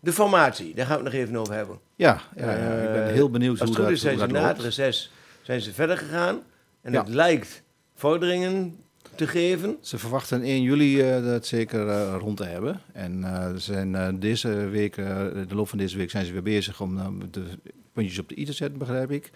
[0.00, 1.78] de formatie, daar gaan we het nog even over hebben.
[1.96, 4.18] Ja, ja, ja, ik ben Eh, heel benieuwd Als hoe het goed dat, is zijn
[4.18, 6.40] ze dat na het reces zijn ze verder gegaan.
[6.82, 7.00] En Ja.
[7.00, 7.62] het lijkt
[7.94, 8.76] vorderingen
[9.14, 9.76] te geven.
[9.80, 12.80] Ze verwachten 1 juli eh, dat zeker eh, rond te hebben.
[12.92, 13.24] En
[13.56, 17.44] zijn deze week, de loop van deze week zijn ze weer bezig om de
[17.92, 19.30] puntjes op de i te zetten, begrijp ik.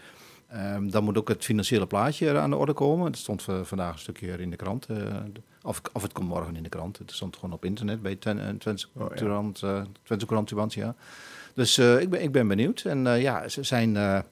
[0.55, 3.13] Ehm, dan moet ook het financiële plaatje aan de orde komen.
[3.13, 4.87] Dat stond vandaag een stukje in de krant.
[4.87, 4.97] eh,
[5.63, 6.99] of, of het komt morgen in de krant.
[6.99, 9.15] Het stond gewoon op internet bij Twen, eh, Twentse Oh, ja.
[9.15, 9.83] Courant, eh.
[11.55, 12.81] Dus ik, ben, ik ben benieuwd.
[12.81, 14.25] En ja, ze zijn...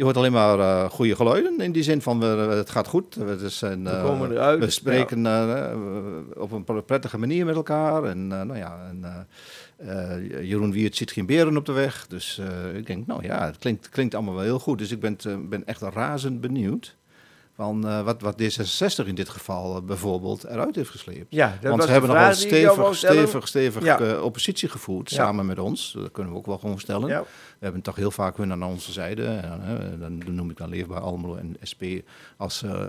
[0.00, 1.60] je hoort alleen maar eh, goede geluiden.
[1.60, 3.14] In die zin van, we, het gaat goed.
[3.14, 4.64] We, zijn, We eh, komen eruit.
[4.64, 5.76] we spreken eh,
[6.36, 8.04] op een prettige manier met elkaar.
[8.04, 9.26] En nou ja, en,
[10.46, 12.06] Jeroen Wiert ziet geen beren op de weg.
[12.06, 12.40] Dus
[12.74, 14.78] ik denk, nou ja, het klinkt, klinkt allemaal wel heel goed.
[14.78, 15.16] Dus ik ben,
[15.48, 16.96] ben echt razend benieuwd
[17.60, 21.26] van wat, wat D66 in dit geval bijvoorbeeld eruit heeft gesleept.
[21.28, 23.98] Ja, dat Want ze hebben nogal stevig, stevig, stevig Ja.
[23.98, 25.16] eh, oppositie gevoerd, Ja.
[25.16, 25.92] samen met ons.
[25.92, 27.24] Dat kunnen we ook wel gewoon stellen.
[27.60, 29.24] We hebben toch heel vaak hun aan onze zijde.
[29.24, 31.82] En, hè, dan noem ik dan Leefbaar Almelo en SP
[32.36, 32.82] als eh,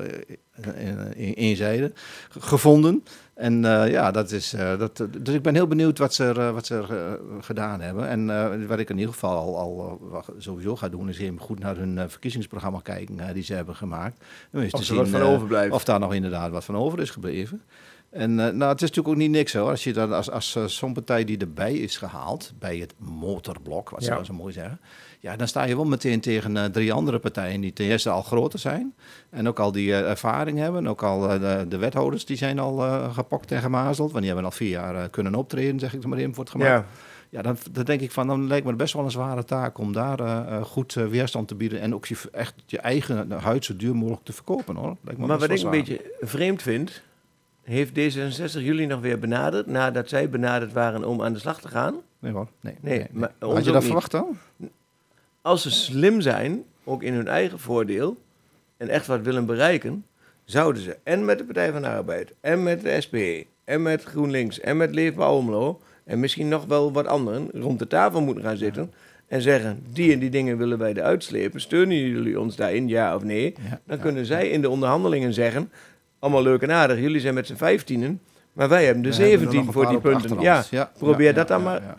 [0.62, 1.92] een- eenzijde
[2.30, 3.04] g- gevonden.
[3.34, 4.54] En eh, ja, dat is.
[4.54, 8.08] eh, dat, dus ik ben heel benieuwd wat ze, eh, wat ze eh, gedaan hebben.
[8.08, 11.40] En eh, wat ik in ieder geval al, al eh, sowieso ga doen, is even
[11.40, 14.24] goed naar hun eh, verkiezingsprogramma kijken eh, die ze hebben gemaakt.
[14.52, 15.74] Om eens Of te wat zien, van eh, overblijft.
[15.74, 17.62] Of daar nog inderdaad wat van over is gebleven.
[18.12, 19.70] En eh, nou, het is natuurlijk ook niet niks hoor.
[19.70, 23.90] Als je dan als, als eh, zo'n partij die erbij is gehaald, bij het motorblok,
[23.90, 24.24] wat ze Ja.
[24.24, 24.80] zo mooi zeggen.
[25.20, 28.22] Ja, dan sta je wel meteen tegen eh, drie andere partijen die ten eerste al
[28.22, 28.94] groter zijn.
[29.30, 30.88] En ook al die ervaring hebben.
[30.88, 32.78] Ook al de, de wethouders die zijn al
[33.12, 34.12] gepokt en gemazeld.
[34.12, 36.52] Want die hebben al vier jaar kunnen optreden, zeg ik er maar even voor het
[36.52, 36.68] gemak.
[36.68, 36.86] Ja.
[37.30, 39.78] Ja, dan, dan denk ik van, dan lijkt me het best wel een zware taak
[39.78, 41.82] om daar goed weerstand te bieden.
[41.82, 44.98] En ook je, echt je eigen huid zo duur mogelijk te verkopen hoor.
[45.02, 47.02] Lijkt me Maar wat ik een beetje vreemd vind,
[47.64, 51.68] heeft D66 jullie nog weer benaderd nadat zij benaderd waren om aan de slag te
[51.68, 51.96] gaan?
[52.20, 52.76] Nee hoor, nee.
[52.80, 54.38] Nee, maar Had je dat verwacht dan?
[55.42, 58.18] Als ze slim zijn, ook in hun eigen voordeel,
[58.78, 60.06] en echt wat willen bereiken,
[60.44, 63.16] zouden ze en met de Partij van de Arbeid, en met de SP,
[63.64, 67.88] en met GroenLinks, en met Leefbaar Almelo, en misschien nog wel wat anderen, rond de
[67.88, 68.94] tafel moeten gaan zitten
[69.28, 73.16] en zeggen, die en die dingen willen wij eruit slepen, steunen jullie ons daarin, ja
[73.16, 73.56] of nee?
[73.64, 74.04] Ja, Dan ja.
[74.04, 75.72] kunnen zij in de onderhandelingen zeggen,
[76.22, 78.22] allemaal leuk en aardig, jullie zijn met z'n vijftienen,
[78.54, 80.40] maar wij hebben de We hebben 17 nog een voor die punten.
[80.42, 80.94] Ja, achterhand.
[80.98, 81.82] probeer ja, dat dan ja, maar.
[81.82, 81.96] ja.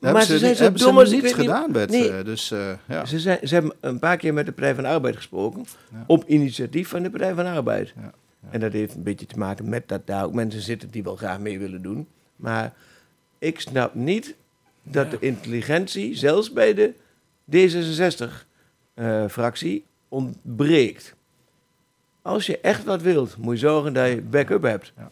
[0.00, 1.90] Maar Hebben ze zijn zo hebben dom ze als niet- gedaan, Bert.
[1.90, 2.10] Nee.
[2.10, 3.04] eh, Dus eh, ja.
[3.04, 5.64] Ze, zijn, ze hebben een paar keer met de Partij van de Arbeid gesproken.
[5.92, 6.04] Ja.
[6.06, 7.92] Op initiatief van de Partij van de Arbeid.
[7.96, 8.12] Ja, ja.
[8.50, 11.16] En dat heeft een beetje te maken met dat daar ook mensen zitten die wel
[11.16, 12.06] graag mee willen doen.
[12.36, 12.72] Maar
[13.38, 14.34] ik snap niet
[14.82, 16.92] dat de intelligentie, zelfs bij de
[18.94, 21.14] D66-fractie, ontbreekt.
[22.26, 24.92] Als je echt wat wilt, moet je zorgen dat je backup hebt.
[24.96, 25.10] Ja.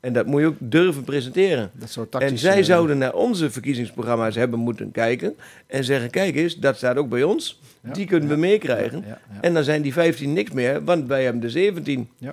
[0.00, 1.70] En dat moet je ook durven presenteren.
[1.72, 5.36] Dat soort En zij zouden naar onze verkiezingsprogramma's hebben moeten kijken.
[5.66, 7.60] En zeggen: kijk eens, dat staat ook bij ons.
[7.80, 8.98] Ja, Die kunnen we ja, meekrijgen.
[9.06, 9.40] Ja, ja.
[9.40, 12.08] En dan zijn die 15 niks meer, want wij hebben de 17.
[12.18, 12.32] Je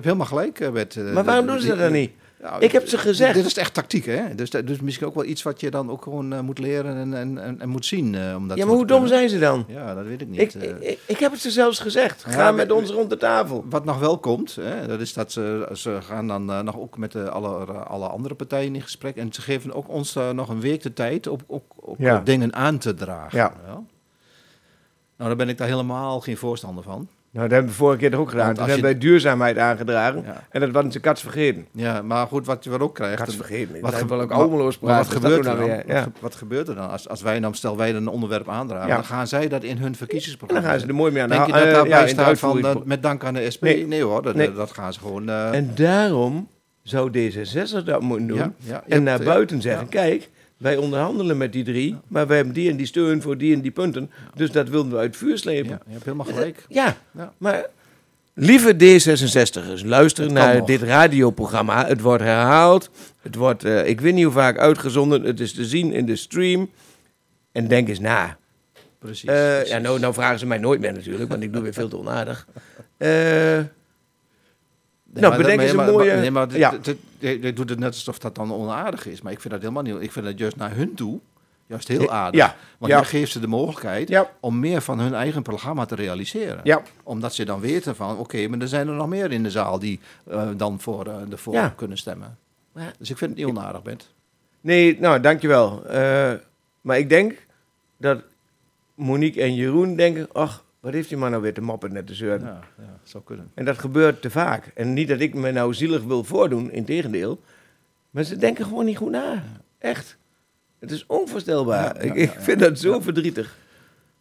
[0.00, 0.96] hebt helemaal gelijk, eh, Bert.
[0.96, 2.10] eh, Maar waarom doen ze dat dan niet?
[2.44, 3.34] Nou, Ik heb ze gezegd.
[3.34, 4.34] Dit is echt tactiek, hè?
[4.34, 7.14] Dus, dus misschien ook wel iets wat je dan ook gewoon eh, moet leren en,
[7.14, 8.14] en, en, en moet zien.
[8.14, 9.16] eh, om dat Ja, maar hoe dom kunnen.
[9.18, 9.64] zijn ze dan?
[9.68, 10.40] Ja, dat weet ik niet.
[10.40, 10.90] Ik, eh.
[10.90, 12.22] ik, ik heb het ze zelfs gezegd.
[12.26, 13.64] Ja, Ga met we- ons rond de tafel.
[13.68, 16.98] Wat nog wel komt, hè, dat is dat ze, ze gaan dan eh, nog ook
[16.98, 19.16] met eh, alle, alle andere partijen in gesprek.
[19.16, 22.18] En ze geven ook ons eh, nog een week de tijd om ook, ook Ja.
[22.18, 23.38] eh, dingen aan te dragen.
[23.38, 23.52] Ja.
[25.16, 27.08] Nou, daar ben ik daar helemaal geen voorstander van.
[27.34, 28.44] Nou, dat hebben we vorige keer toch ook gedaan.
[28.44, 30.22] Want Toen als hebben je- wij duurzaamheid aangedragen.
[30.26, 30.42] Ja.
[30.50, 31.66] En dat was ze kats vergeten.
[31.72, 33.16] ja, maar goed, wat je wel ook krijgt...
[33.22, 33.72] Kats vergeten.
[33.72, 35.12] Wat, Dat ge- ook wat praten.
[35.12, 35.76] gebeurt Dat er doen dan?
[35.86, 35.94] Ja.
[35.94, 36.90] Wat, ge- wat gebeurt er dan?
[36.90, 38.94] Als, als wij dan, stel wij een onderwerp aandragen, Ja.
[38.94, 41.34] dan gaan zij dat in hun verkiezingsprogramma dan gaan ze er mooi mee aan de
[41.34, 43.62] Denk je dat eh, daarbij staat van eh, met dank aan de SP?
[43.62, 44.02] Nee, Nee.
[44.02, 44.52] hoor, dat, Nee.
[44.52, 45.28] dat gaan ze gewoon...
[45.28, 46.48] eh, En daarom
[46.82, 48.54] zou D66 dat moeten doen.
[48.88, 50.30] En naar buiten zeggen, kijk,
[50.64, 53.60] wij onderhandelen met die drie, maar we hebben die en die steun voor die en
[53.60, 54.10] die punten.
[54.34, 55.70] Dus dat wilden we uit het vuur slepen.
[55.70, 56.64] Ja, je hebt helemaal gelijk.
[56.68, 57.32] Ja, Ja.
[57.38, 57.66] maar
[58.34, 60.66] lieve D66'ers, luister naar nog.
[60.66, 61.86] dit radioprogramma.
[61.86, 62.90] Het wordt herhaald.
[63.22, 65.22] Het wordt, eh, ik weet niet hoe vaak uitgezonden.
[65.22, 66.70] Het is te zien in de stream.
[67.52, 68.36] En denk eens na.
[68.98, 69.28] Precies.
[69.28, 69.68] Eh, precies.
[69.68, 71.96] ja, nou, nou vragen ze mij nooit meer natuurlijk, want ik doe weer veel te
[71.98, 72.46] onaardig.
[72.96, 73.58] Eh,
[75.20, 76.12] nou, bedenk eens een mooie...
[76.14, 76.74] Nee, maar ja.
[77.18, 79.22] dit doet het net alsof dat dan onaardig is.
[79.22, 80.02] Maar ik vind dat helemaal niet.
[80.02, 81.20] Ik vind dat juist naar hun toe
[81.66, 82.40] juist heel aardig.
[82.40, 82.98] Ja, Want ja.
[82.98, 84.30] je geeft ze de mogelijkheid Ja.
[84.40, 86.60] om meer van hun eigen programma te realiseren.
[86.64, 86.82] Ja.
[87.02, 89.78] Omdat ze dan weten van, oké, maar er zijn er nog meer in de zaal
[89.78, 90.00] die
[90.30, 91.68] eh, dan voor eh de voor Ja.
[91.76, 92.38] kunnen stemmen.
[92.74, 92.92] Ja.
[92.98, 94.12] Dus ik vind het niet onaardig, Bent.
[94.60, 95.86] Nee, nou, dankjewel.
[95.86, 96.32] Eh
[96.80, 97.46] maar ik denk
[97.96, 98.22] dat
[98.94, 100.28] Monique en Jeroen denken...
[100.32, 102.46] ach, wat heeft die man nou weer te moppen net te zeuren.
[102.46, 103.50] Ja, ja, zou kunnen.
[103.54, 104.70] En dat gebeurt te vaak.
[104.74, 107.40] En niet dat ik me nou zielig wil voordoen, integendeel.
[108.10, 109.42] Maar ze denken gewoon niet goed na.
[109.78, 110.16] Echt.
[110.78, 112.06] Het is onvoorstelbaar.
[112.06, 113.56] Ja, ik, vind dat zo verdrietig.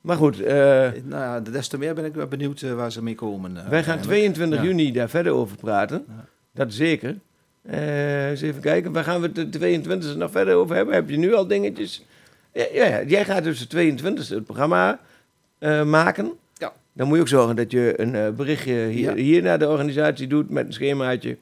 [0.01, 0.55] Maar goed, eh,
[1.03, 3.57] Nou ja, des te meer ben ik wel benieuwd eh, waar ze mee komen.
[3.57, 4.03] eh, wij gaan eigenlijk.
[4.33, 4.65] 22 Ja.
[4.65, 6.05] juni daar verder over praten.
[6.51, 7.17] Dat zeker.
[7.69, 10.93] Eens even kijken, waar gaan we het de 22e nog verder over hebben?
[10.95, 12.05] Heb je nu al dingetjes?
[12.53, 14.99] Ja, jij gaat dus de 22e het programma
[15.85, 16.31] maken.
[16.93, 16.99] Ja.
[16.99, 19.23] Dan moet je ook zorgen dat je een eh, berichtje hier, Ja.
[19.23, 21.37] hier naar de organisatie doet met een schemaatje.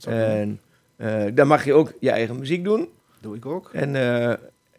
[0.00, 0.26] Kunnen.
[0.28, 0.60] En
[0.96, 2.88] eh, dan mag je ook je eigen muziek doen.
[3.20, 3.70] Doe ik ook.
[3.72, 4.34] En eh,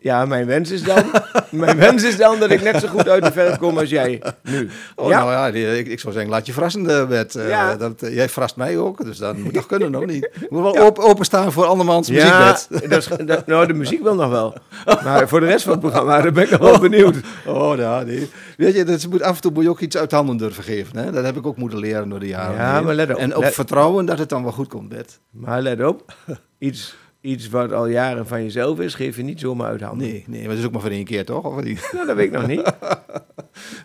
[0.05, 1.03] ja, mijn wens is dan,
[1.49, 4.21] mijn wens is dan dat ik net zo goed uit de verf kom als jij
[4.43, 4.69] nu.
[4.95, 5.19] Oh, ja?
[5.19, 7.35] nou ja, die- ik, ik zou zeggen, laat je verrassen, Bert.
[7.35, 7.75] Eh, Ja.
[7.75, 10.29] dat, eh, jij verrast mij ook, dus dat moet toch kunnen, nog niet?
[10.49, 12.89] Moet wel open, openstaan voor andermans muziek, ja, Bert.
[12.89, 14.53] dat is, dat, nou, de muziek wil nog wel.
[15.03, 17.15] Maar voor de rest van het programma, daar ben ik nog wel benieuwd.
[17.45, 18.29] Oh, ja, nee.
[18.57, 20.97] Weet je, dat moet, af en toe moet je ook iets uit handen durven geven.
[20.97, 21.11] Hè?
[21.11, 22.55] Dat heb ik ook moeten leren door de jaren.
[22.55, 23.17] Ja, maar let op.
[23.17, 25.19] En op Let- vertrouwen dat het dan wel goed komt, Bert.
[25.31, 26.13] Maar let op,
[26.57, 26.95] iets,
[27.25, 30.07] iets wat al jaren van jezelf is, geef je niet zomaar uit handen.
[30.07, 31.43] Nee, nee, maar dat is ook maar voor één keer, toch?
[31.45, 31.89] Of niet?
[31.93, 32.63] Nou, dat weet ik nog niet.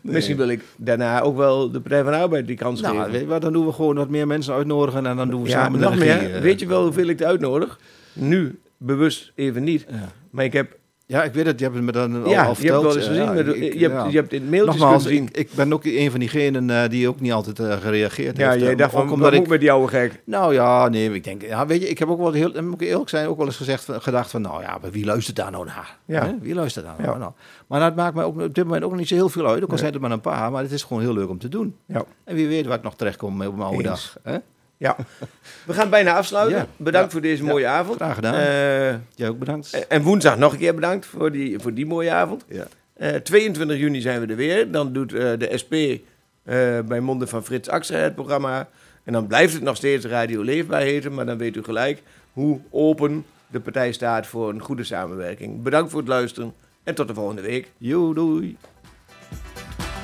[0.03, 3.11] Misschien wil ik daarna ook wel de Partij van de Arbeid die kans Nou, geven.
[3.13, 5.63] weet wat, dan doen we gewoon wat meer mensen uitnodigen en dan doen we Ja,
[5.63, 6.35] samen nog meer.
[6.35, 6.41] eh.
[6.41, 7.79] Weet je wel hoeveel ik uitnodig?
[8.13, 9.87] Nu, bewust even niet.
[9.91, 10.09] Ja.
[10.31, 10.77] Maar ik heb
[11.11, 11.59] Ja, ik weet het.
[11.59, 13.23] Je hebt het me dan al, ja, al je hebt wel eens gezien.
[13.25, 14.07] ja, ik- je, hebt, ja.
[14.07, 15.29] je hebt in mailtjes Nogmaals, kunnen zien.
[15.33, 18.49] ik, ik ben ook een van diegenen eh, die ook niet altijd eh, gereageerd ja,
[18.51, 18.61] heeft.
[18.63, 20.23] jij Eh, dacht ook van, omdat ik, met die oude gek?
[20.25, 22.89] Nou ja, nee, ik denk, ja, weet je, ik heb ook wel heel, moet ik
[22.89, 25.51] eerlijk zijn, ook wel eens gezegd, van- gedacht van, nou ja, maar wie luistert daar
[25.51, 25.97] nou naar?
[26.05, 26.25] Ja.
[26.25, 26.33] Hè?
[26.41, 27.19] Wie luistert daar nou Ja.
[27.19, 27.33] naar?
[27.67, 29.71] Maar dat maakt mij ook op dit moment ook niet zo heel veel uit, ook
[29.71, 31.75] al zijn het maar een paar, maar het is gewoon heel leuk om te doen.
[31.87, 32.05] Ja.
[32.25, 34.13] En wie weet waar ik nog terechtkom op mijn oude Eens.
[34.23, 34.33] dag.
[34.33, 34.39] Hè?
[34.81, 34.97] Ja.
[35.67, 36.59] We gaan bijna afsluiten.
[36.59, 36.67] Ja.
[36.77, 37.13] Bedankt Ja.
[37.13, 37.49] voor deze Ja.
[37.51, 37.97] mooie avond.
[37.97, 38.35] Graag gedaan.
[38.35, 39.87] Eh, Jij ook bedankt.
[39.89, 42.45] en woensdag nog een keer bedankt voor die, voor die mooie avond.
[42.49, 42.67] ja.
[42.97, 44.71] Eh, 22 juni zijn we er weer.
[44.71, 45.75] Dan doet eh, de SP
[46.89, 48.69] bij monden van Frits Axer het programma.
[49.05, 51.15] En dan blijft het nog steeds Radio Leefbaar heten.
[51.15, 52.03] Maar dan weet u gelijk
[52.33, 55.63] hoe open de partij staat voor een goede samenwerking.
[55.63, 56.53] Bedankt voor het luisteren
[56.85, 57.69] en tot de volgende week.
[57.79, 58.57] Jo, doei.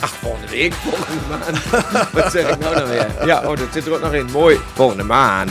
[0.00, 0.74] Ach, volgende week?
[0.74, 1.64] Volgende maand.
[2.22, 3.26] Wat zeg ik nou nou weer?
[3.26, 4.30] Ja, oh, dat zit er ook nog in.
[4.30, 4.60] Mooi.
[4.74, 5.50] Volgende maand.